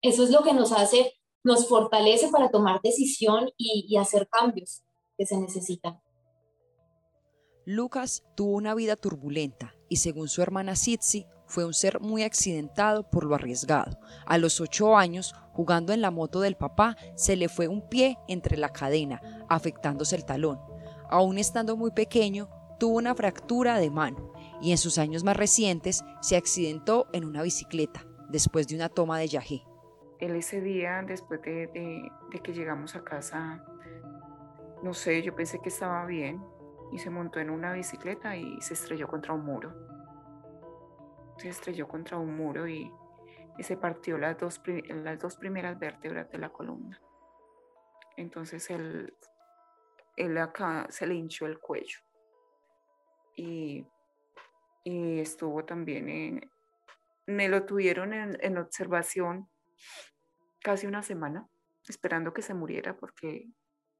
[0.00, 4.82] Eso es lo que nos hace, nos fortalece para tomar decisión y, y hacer cambios
[5.16, 6.00] que se necesitan.
[7.70, 13.10] Lucas tuvo una vida turbulenta y según su hermana Sitsi, fue un ser muy accidentado
[13.10, 13.98] por lo arriesgado.
[14.24, 18.16] A los ocho años, jugando en la moto del papá, se le fue un pie
[18.26, 20.58] entre la cadena, afectándose el talón.
[21.10, 22.48] Aún estando muy pequeño,
[22.78, 27.42] tuvo una fractura de mano y en sus años más recientes se accidentó en una
[27.42, 29.62] bicicleta después de una toma de yagé.
[30.20, 31.66] Él ese día, después de,
[32.32, 33.62] de que llegamos a casa,
[34.82, 36.40] no sé, yo pensé que estaba bien
[36.92, 39.74] y se montó en una bicicleta y se estrelló contra un muro.
[41.38, 42.90] Se estrelló contra un muro y,
[43.60, 47.00] se partió las dos, las dos primeras vértebras de la columna.
[48.16, 49.16] Entonces él,
[50.16, 51.98] él acá se le hinchó el cuello
[53.34, 53.86] y,
[54.84, 56.50] y estuvo también en,
[57.26, 59.48] me lo tuvieron en, en observación
[60.60, 61.48] casi una semana,
[61.88, 63.48] esperando que se muriera porque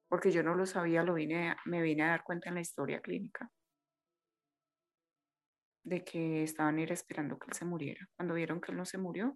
[0.09, 3.01] porque yo no lo sabía, lo vine, me vine a dar cuenta en la historia
[3.01, 3.51] clínica
[5.89, 8.09] de que estaban esperando que él se muriera.
[8.17, 9.35] Cuando vieron que él no se murió,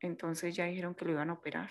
[0.00, 1.70] entonces ya dijeron que lo iban a operar.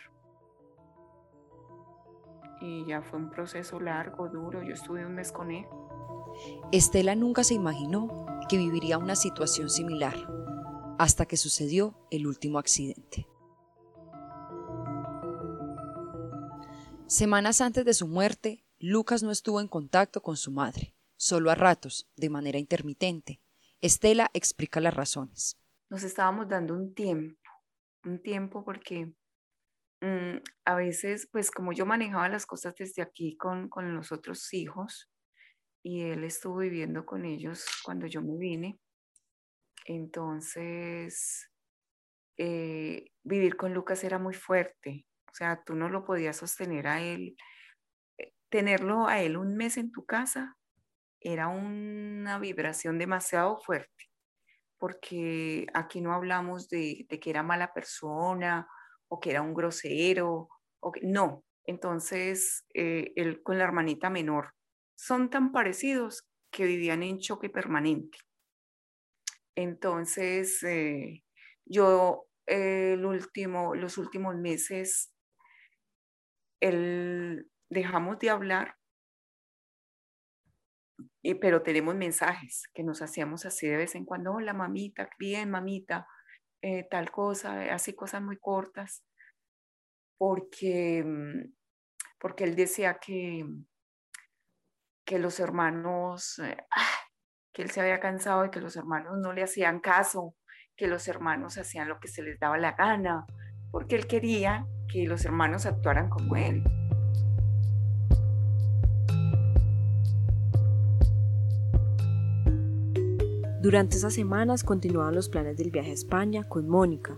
[2.62, 4.64] Y ya fue un proceso largo, duro.
[4.64, 5.66] Yo estuve un mes con él.
[6.72, 10.16] Estela nunca se imaginó que viviría una situación similar
[11.00, 13.28] hasta que sucedió el último accidente.
[17.08, 21.56] Semanas antes de su muerte, Lucas no estuvo en contacto con su madre, solo a
[21.56, 23.42] ratos, de manera intermitente.
[23.82, 25.60] Estela explica las razones.
[25.90, 27.38] Nos estábamos dando un tiempo,
[28.06, 29.14] un tiempo porque
[30.02, 34.54] mm, a veces, pues como yo manejaba las cosas desde aquí con, con los otros
[34.54, 35.12] hijos
[35.84, 38.80] y él estuvo viviendo con ellos cuando yo me vine,
[39.86, 41.52] entonces
[42.38, 47.02] eh, vivir con Lucas era muy fuerte o sea, tú no lo podías sostener a
[47.02, 47.36] él.
[48.20, 50.58] Eh, tenerlo a él un mes en tu casa
[51.20, 54.12] era una vibración demasiado fuerte,
[54.78, 58.68] porque aquí no hablamos de, que era mala persona
[59.08, 61.44] o que era un grosero, o no.
[61.66, 64.54] Entonces, eh, él con la hermanita menor
[64.96, 68.20] son tan parecidos que vivían en choque permanente.
[69.56, 71.24] Entonces, eh,
[71.66, 75.13] yo el último, los últimos meses
[76.64, 78.78] el, dejamos de hablar,
[81.22, 85.50] y, pero tenemos mensajes que nos hacíamos así de vez en cuando, hola mamita, bien
[85.50, 86.08] mamita,
[86.62, 89.04] eh, tal cosa, así cosas muy cortas,
[90.18, 91.54] porque, mm,
[92.20, 93.46] porque él decía que,
[95.06, 96.58] que los hermanos, eh,
[97.54, 100.36] que él se había cansado de que los hermanos no le hacían caso,
[100.78, 103.26] que los hermanos hacían lo que se les daba la gana,
[103.74, 106.64] porque él quería que los hermanos actuaran como él.
[113.64, 117.18] Durante esas semanas continuaban los planes del viaje a España con Mónica.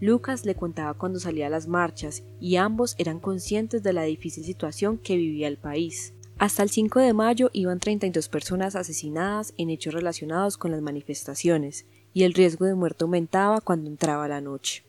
[0.00, 4.44] Lucas le contaba cuando salía a las marchas y ambos eran conscientes de la difícil
[4.44, 6.14] situación que vivía el país.
[6.36, 11.86] Hasta el 5 de mayo iban 32 personas asesinadas en hechos relacionados con las manifestaciones
[12.12, 14.84] y el riesgo de muerte aumentaba cuando entraba la noche.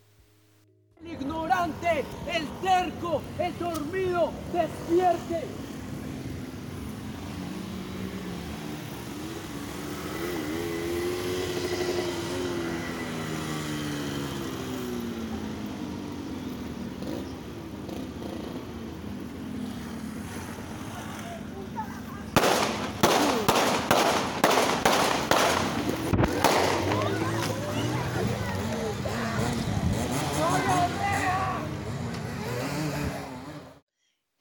[1.04, 5.44] El ignorante, el terco, el dormido, despierte.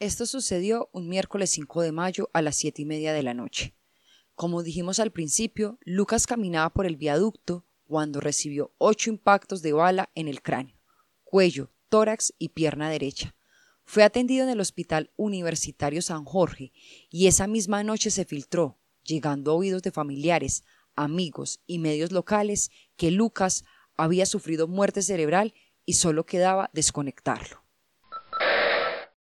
[0.02, 3.76] Esto sucedió un miércoles 5 de mayo a las siete y media de la noche.
[4.34, 10.10] Como dijimos al principio, Lucas caminaba por el viaducto cuando recibió ocho impactos de bala
[10.16, 10.76] en el cráneo,
[11.22, 13.36] cuello, tórax y pierna derecha.
[13.84, 16.72] Fue atendido en el Hospital Universitario San Jorge
[17.08, 20.64] y esa misma noche se filtró, llegando a oídos de familiares,
[20.96, 23.62] amigos y medios locales, que Lucas
[23.96, 25.54] había sufrido muerte cerebral
[25.86, 27.61] y solo quedaba desconectarlo.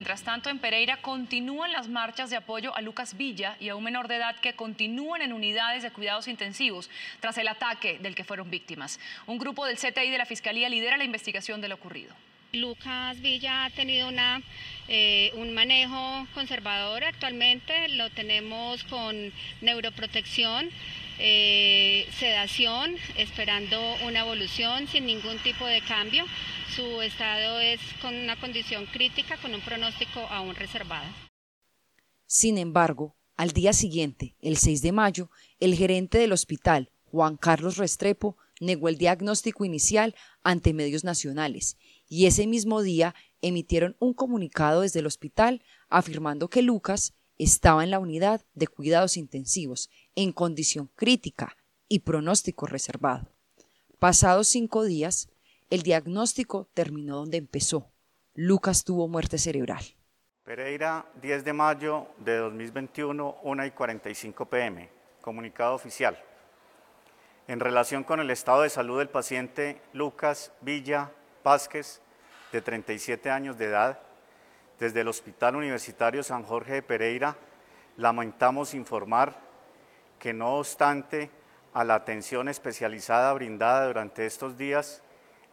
[0.00, 3.84] Mientras tanto, en Pereira continúan las marchas de apoyo a Lucas Villa y a un
[3.84, 6.88] menor de edad que continúan en unidades de cuidados intensivos
[7.20, 8.98] tras el ataque del que fueron víctimas.
[9.26, 12.14] Un grupo del CTI de la Fiscalía lidera la investigación de lo ocurrido.
[12.54, 14.40] Lucas Villa ha tenido una,
[14.88, 19.30] eh, un manejo conservador actualmente, lo tenemos con
[19.60, 20.70] neuroprotección,
[21.18, 26.24] eh, sedación, esperando una evolución sin ningún tipo de cambio.
[26.76, 31.08] Su estado es con una condición crítica con un pronóstico aún reservado.
[32.26, 37.76] Sin embargo, al día siguiente, el 6 de mayo, el gerente del hospital, Juan Carlos
[37.76, 40.14] Restrepo, negó el diagnóstico inicial
[40.44, 41.76] ante medios nacionales
[42.08, 47.90] y ese mismo día emitieron un comunicado desde el hospital afirmando que Lucas estaba en
[47.90, 51.56] la unidad de cuidados intensivos, en condición crítica
[51.88, 53.32] y pronóstico reservado.
[53.98, 55.28] Pasados cinco días,
[55.70, 57.92] el diagnóstico terminó donde empezó.
[58.34, 59.82] Lucas tuvo muerte cerebral.
[60.42, 64.90] Pereira, 10 de mayo de 2021, 1 y 45 pm.
[65.20, 66.18] Comunicado oficial.
[67.46, 71.12] En relación con el estado de salud del paciente Lucas Villa
[71.44, 72.00] Vázquez,
[72.50, 74.00] de 37 años de edad,
[74.80, 77.36] desde el Hospital Universitario San Jorge de Pereira,
[77.96, 79.36] lamentamos informar
[80.18, 81.30] que no obstante
[81.72, 85.02] a la atención especializada brindada durante estos días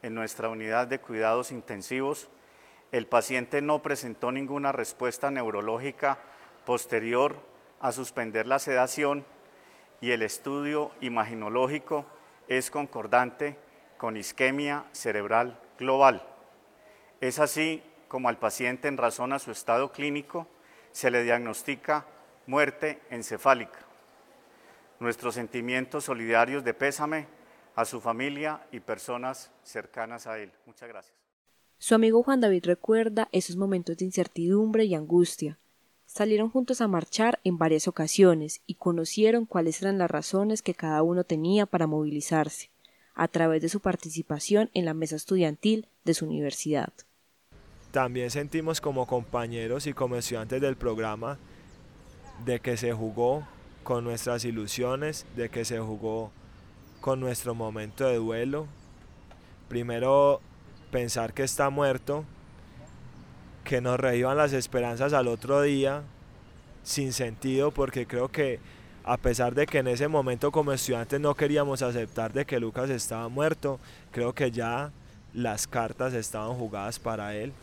[0.08, 2.30] en nuestra unidad de cuidados intensivos,
[2.92, 6.18] el paciente no presentó ninguna respuesta neurológica
[6.66, 7.36] posterior
[7.80, 9.26] a suspender la sedación
[10.02, 12.06] y el estudio imaginológico
[12.48, 13.58] es concordante
[13.98, 16.26] con isquemia cerebral global.
[17.20, 20.48] Es así como al paciente en razón a su estado clínico
[20.92, 22.06] se le diagnostica
[22.46, 23.80] muerte encefálica.
[25.00, 27.28] Nuestros sentimientos solidarios de pésame
[27.78, 30.52] a su familia y personas cercanas a él.
[30.66, 31.16] Muchas gracias.
[31.78, 35.60] Su amigo Juan David recuerda esos momentos de incertidumbre y angustia.
[36.08, 41.04] Salieron juntos a marchar en varias ocasiones y conocieron cuáles eran las razones que cada
[41.04, 42.72] uno tenía para movilizarse,
[43.14, 46.92] a través de su participación en la mesa estudiantil de su universidad.
[47.92, 51.38] También sentimos como compañeros y como estudiantes del programa
[52.44, 53.48] de que se jugó
[53.84, 56.32] con nuestras ilusiones, de que se jugó
[57.02, 58.68] con nuestro momento de duelo.
[59.70, 60.42] Primero
[60.92, 62.26] pensar que está muerto,
[63.64, 66.04] que nos revivan las esperanzas al otro día,
[66.84, 68.60] sin sentido, porque creo que
[69.04, 72.90] a pesar de que en ese momento como estudiantes no queríamos aceptar de que Lucas
[72.90, 73.80] estaba muerto,
[74.12, 74.92] creo que ya
[75.34, 77.54] las cartas estaban jugadas para él.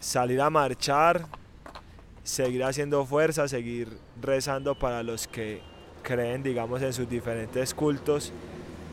[0.00, 1.26] Salir a marchar,
[2.24, 3.88] seguir haciendo fuerza, seguir
[4.20, 5.62] rezando para los que
[6.10, 8.32] creen, digamos, en sus diferentes cultos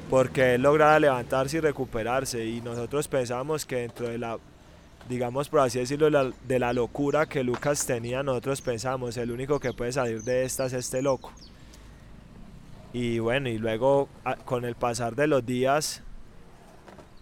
[0.07, 2.45] porque él lograra levantarse y recuperarse.
[2.45, 4.38] Y nosotros pensamos que dentro de la
[5.09, 9.72] digamos por así decirlo de la locura que Lucas tenía nosotros pensamos el único que
[9.72, 11.32] puede salir de estas es este loco.
[12.93, 14.09] Y bueno y luego
[14.45, 16.03] con el pasar de los días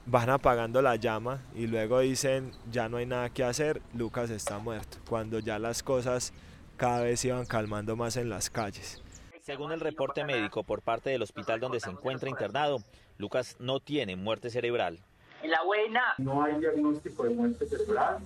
[0.08, 4.58] van apagando la llama y luego dicen ya no hay nada que hacer Lucas está
[4.58, 6.34] muerto cuando ya las cosas
[6.78, 9.05] cada vez iban calmando más en las calles
[9.46, 12.80] según el reporte médico por parte del hospital donde se encuentra internado,
[13.20, 14.98] Lucas no tiene muerte cerebral.
[15.43, 16.02] La buena.
[16.18, 18.18] No hay diagnóstico de muerte cerebral.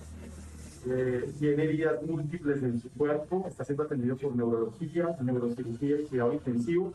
[0.86, 3.44] Eh, tiene heridas múltiples en su cuerpo.
[3.46, 6.94] Está siendo atendido por neurología, neurocirugía y cuidado intensivo.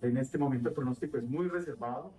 [0.00, 2.10] En este momento el pronóstico es muy reservado.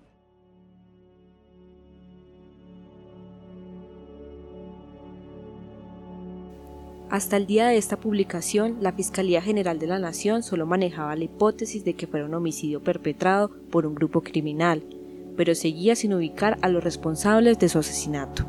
[7.13, 11.25] Hasta el día de esta publicación, la Fiscalía General de la Nación solo manejaba la
[11.25, 14.83] hipótesis de que fuera un homicidio perpetrado por un grupo criminal,
[15.37, 18.47] pero seguía sin ubicar a los responsables de su asesinato.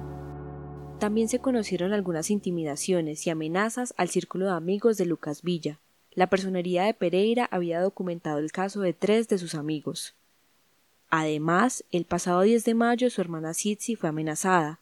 [0.99, 5.79] También se conocieron algunas intimidaciones y amenazas al círculo de amigos de Lucas Villa.
[6.13, 10.15] La personería de Pereira había documentado el caso de tres de sus amigos.
[11.11, 14.81] Además, el pasado 10 de mayo su hermana Sitsi fue amenazada,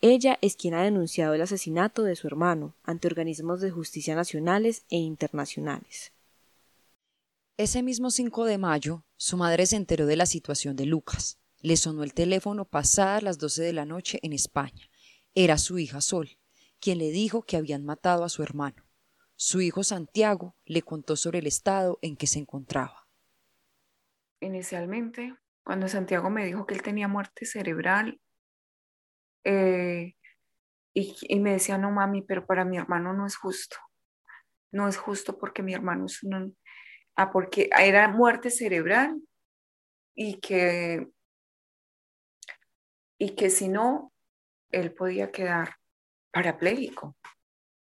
[0.00, 4.84] ella es quien ha denunciado el asesinato de su hermano ante organismos de justicia nacionales
[4.90, 6.12] e internacionales.
[7.56, 11.40] Ese mismo 5 de mayo, su madre se enteró de la situación de Lucas.
[11.60, 14.88] Le sonó el teléfono pasadas las 12 de la noche en España.
[15.34, 16.38] Era su hija Sol,
[16.78, 18.84] quien le dijo que habían matado a su hermano.
[19.34, 23.08] Su hijo Santiago le contó sobre el estado en que se encontraba.
[24.40, 25.34] Inicialmente,
[25.64, 28.20] cuando Santiago me dijo que él tenía muerte cerebral,
[29.44, 30.14] eh,
[30.94, 33.76] y, me decía, no mami, pero para mi hermano no es justo.
[34.72, 36.56] No es justo porque mi hermano es un...
[37.14, 39.20] Ah, porque era muerte cerebral
[40.14, 41.08] y que,
[43.18, 44.12] y que si no,
[44.70, 45.76] él podía quedar
[46.30, 47.16] parapléjico.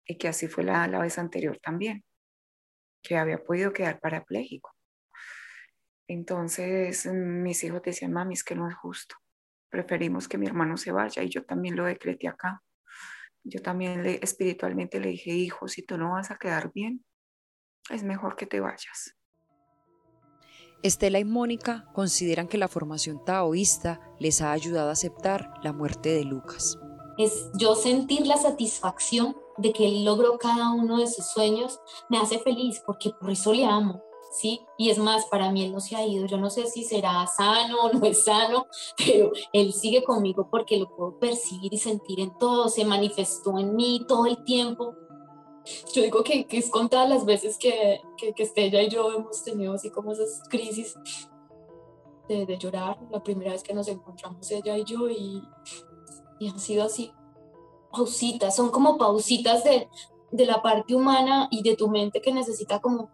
[0.07, 2.05] Y que así fue la, la vez anterior también,
[3.03, 4.74] que había podido quedar parapléjico.
[6.09, 9.16] Entonces mis hijos decían, mami, es que no es justo
[9.70, 12.62] preferimos que mi hermano se vaya y yo también lo decreté acá.
[13.42, 17.04] Yo también le, espiritualmente le dije, hijo, si tú no vas a quedar bien,
[17.88, 19.16] es mejor que te vayas.
[20.82, 26.10] Estela y Mónica consideran que la formación taoísta les ha ayudado a aceptar la muerte
[26.10, 26.78] de Lucas.
[27.18, 32.18] Es yo sentir la satisfacción de que él logró cada uno de sus sueños, me
[32.18, 34.02] hace feliz porque por eso le amo.
[34.31, 34.61] ¿Sí?
[34.78, 37.26] Y es más, para mí él no se ha ido, yo no sé si será
[37.26, 38.66] sano o no es sano,
[38.97, 43.74] pero él sigue conmigo porque lo puedo percibir y sentir en todo, se manifestó en
[43.74, 44.95] mí todo el tiempo
[45.93, 49.43] Yo digo que, que es contadas las veces que, que, que Estella y yo hemos
[49.43, 50.97] tenido así como esas crisis
[52.28, 52.99] de, de, llorar.
[53.11, 55.43] La primera vez que nos encontramos ella y yo y,
[56.39, 57.12] y han sido así
[57.91, 59.89] pausitas, son como pausitas de,
[60.31, 63.11] de la parte humana y de tu mente que necesita como,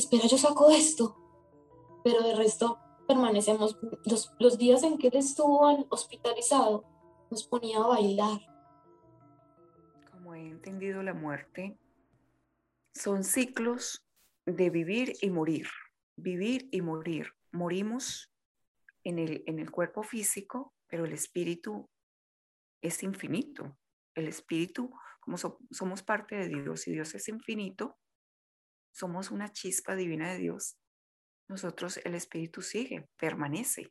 [0.00, 1.16] espera, yo saco esto,
[2.02, 3.78] pero de resto permanecemos.
[4.04, 6.84] Los, los días en que él estuvo hospitalizado,
[7.30, 8.40] nos ponía a bailar.
[10.10, 11.78] Como he entendido la muerte,
[12.94, 14.04] son ciclos
[14.46, 15.68] de vivir y morir,
[16.16, 17.32] vivir y morir.
[17.52, 18.32] Morimos
[19.04, 21.88] en el, en el cuerpo físico, pero el espíritu
[22.82, 23.76] es infinito.
[24.14, 24.90] El espíritu,
[25.20, 27.96] como somos parte de Dios y Dios es infinito,
[29.00, 30.76] somos una chispa divina de Dios,
[31.48, 33.90] nosotros el espíritu sigue, permanece.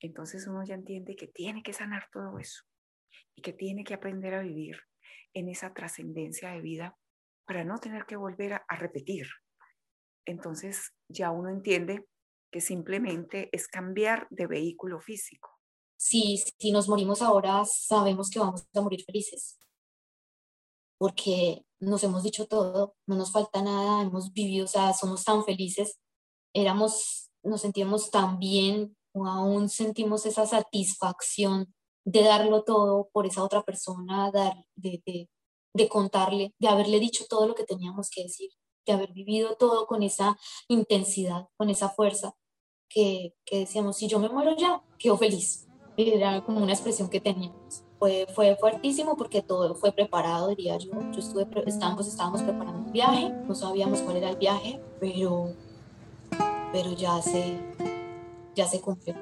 [0.00, 2.62] Entonces uno ya entiende que tiene que sanar todo eso
[3.34, 4.76] y que tiene que aprender a vivir
[5.32, 6.94] en esa trascendencia de vida
[7.46, 9.26] para no tener que volver a, repetir.
[10.26, 12.06] Entonces ya uno entiende
[12.52, 15.58] que simplemente es cambiar de vehículo físico.
[15.96, 19.58] Si, si nos morimos ahora, sabemos que vamos a morir felices,
[20.98, 25.44] porque nos hemos dicho todo, no nos falta nada, hemos vivido, o sea, somos tan
[25.44, 25.98] felices,
[26.54, 31.72] éramos, nos sentíamos tan bien, o aún sentimos esa satisfacción
[32.04, 35.28] de darlo todo por esa otra persona, dar, de, de,
[35.74, 38.50] de contarle, de haberle dicho todo lo que teníamos que decir,
[38.86, 40.36] de haber vivido todo con esa
[40.68, 42.34] intensidad, con esa fuerza,
[42.88, 45.66] que, que decíamos, si yo me muero ya, quedo feliz.
[45.96, 47.84] Era como una expresión que teníamos.
[47.98, 50.90] Fue, fue fuertísimo porque todo fue preparado, diría yo.
[51.12, 55.50] Yo estuve, estábamos, estábamos preparando un viaje, no sabíamos cuál era el viaje, pero,
[56.72, 57.58] pero ya se,
[58.54, 59.14] ya se cumplió.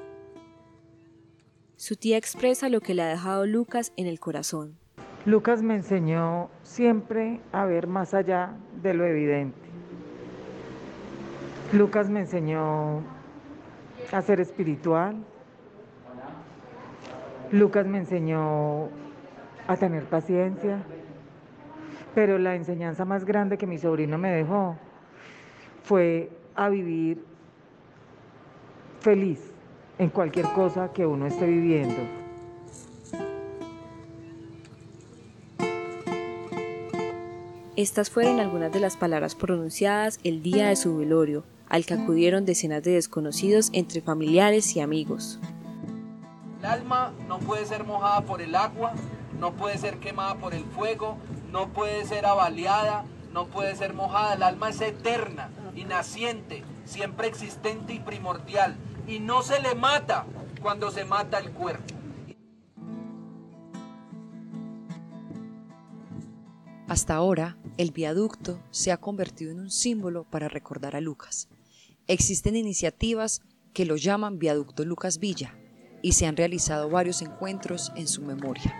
[1.75, 4.77] Su tía expresa lo que le ha dejado Lucas en el corazón.
[5.25, 9.57] Lucas me enseñó siempre a ver más allá de lo evidente.
[11.71, 13.01] Lucas me enseñó
[14.11, 15.25] a ser espiritual.
[17.53, 18.85] Lucas me enseñó
[19.67, 20.81] a tener paciencia.
[22.15, 24.75] Pero la enseñanza más grande que mi sobrino me dejó
[25.83, 27.23] fue a vivir
[29.01, 29.39] feliz
[29.99, 31.95] en cualquier cosa que uno esté viviendo.
[37.75, 42.45] Estas fueron algunas de las palabras pronunciadas el día de su velorio, al que acudieron
[42.45, 45.39] decenas de desconocidos entre familiares y amigos.
[46.63, 48.93] El alma no puede ser mojada por el agua,
[49.37, 51.17] no puede ser quemada por el fuego,
[51.51, 53.03] no puede ser avaliada,
[53.33, 54.35] no puede ser mojada.
[54.35, 58.77] El alma es eterna y naciente, siempre existente y primordial.
[59.09, 60.25] Y no se le mata
[60.61, 61.95] cuando se mata el cuerpo.
[66.87, 71.49] Hasta ahora, el viaducto se ha convertido en un símbolo para recordar a Lucas.
[72.07, 73.41] Existen iniciativas
[73.73, 75.57] que lo llaman Viaducto Lucas Villa
[76.03, 78.75] y se han realizado varios encuentros en su memoria.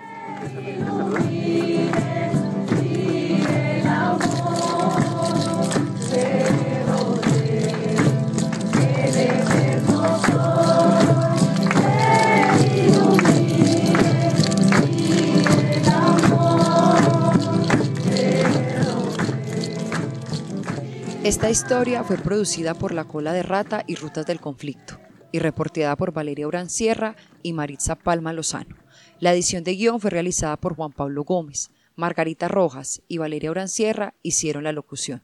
[21.24, 25.03] Esta historia fue producida por La Cola de Rata y Rutas del Conflicto
[25.34, 28.78] y reporteada por Valeria Urán Sierra y Maritza Palma Lozano.
[29.20, 31.72] La edición de guion fue realizada por Juan Pablo Gómez.
[31.96, 35.22] Margarita Rojas y Valeria Urán Sierra hicieron la locución.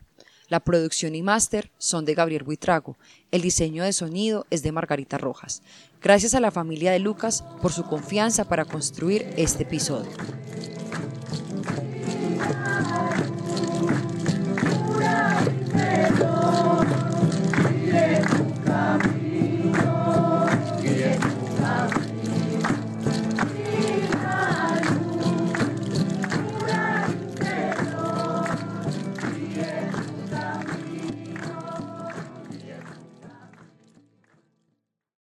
[0.48, 2.98] La producción y máster son de Gabriel Buitrago.
[3.32, 5.62] El diseño de sonido es de Margarita Rojas.
[6.02, 10.10] Gracias a la familia de Lucas por su confianza para construir este episodio.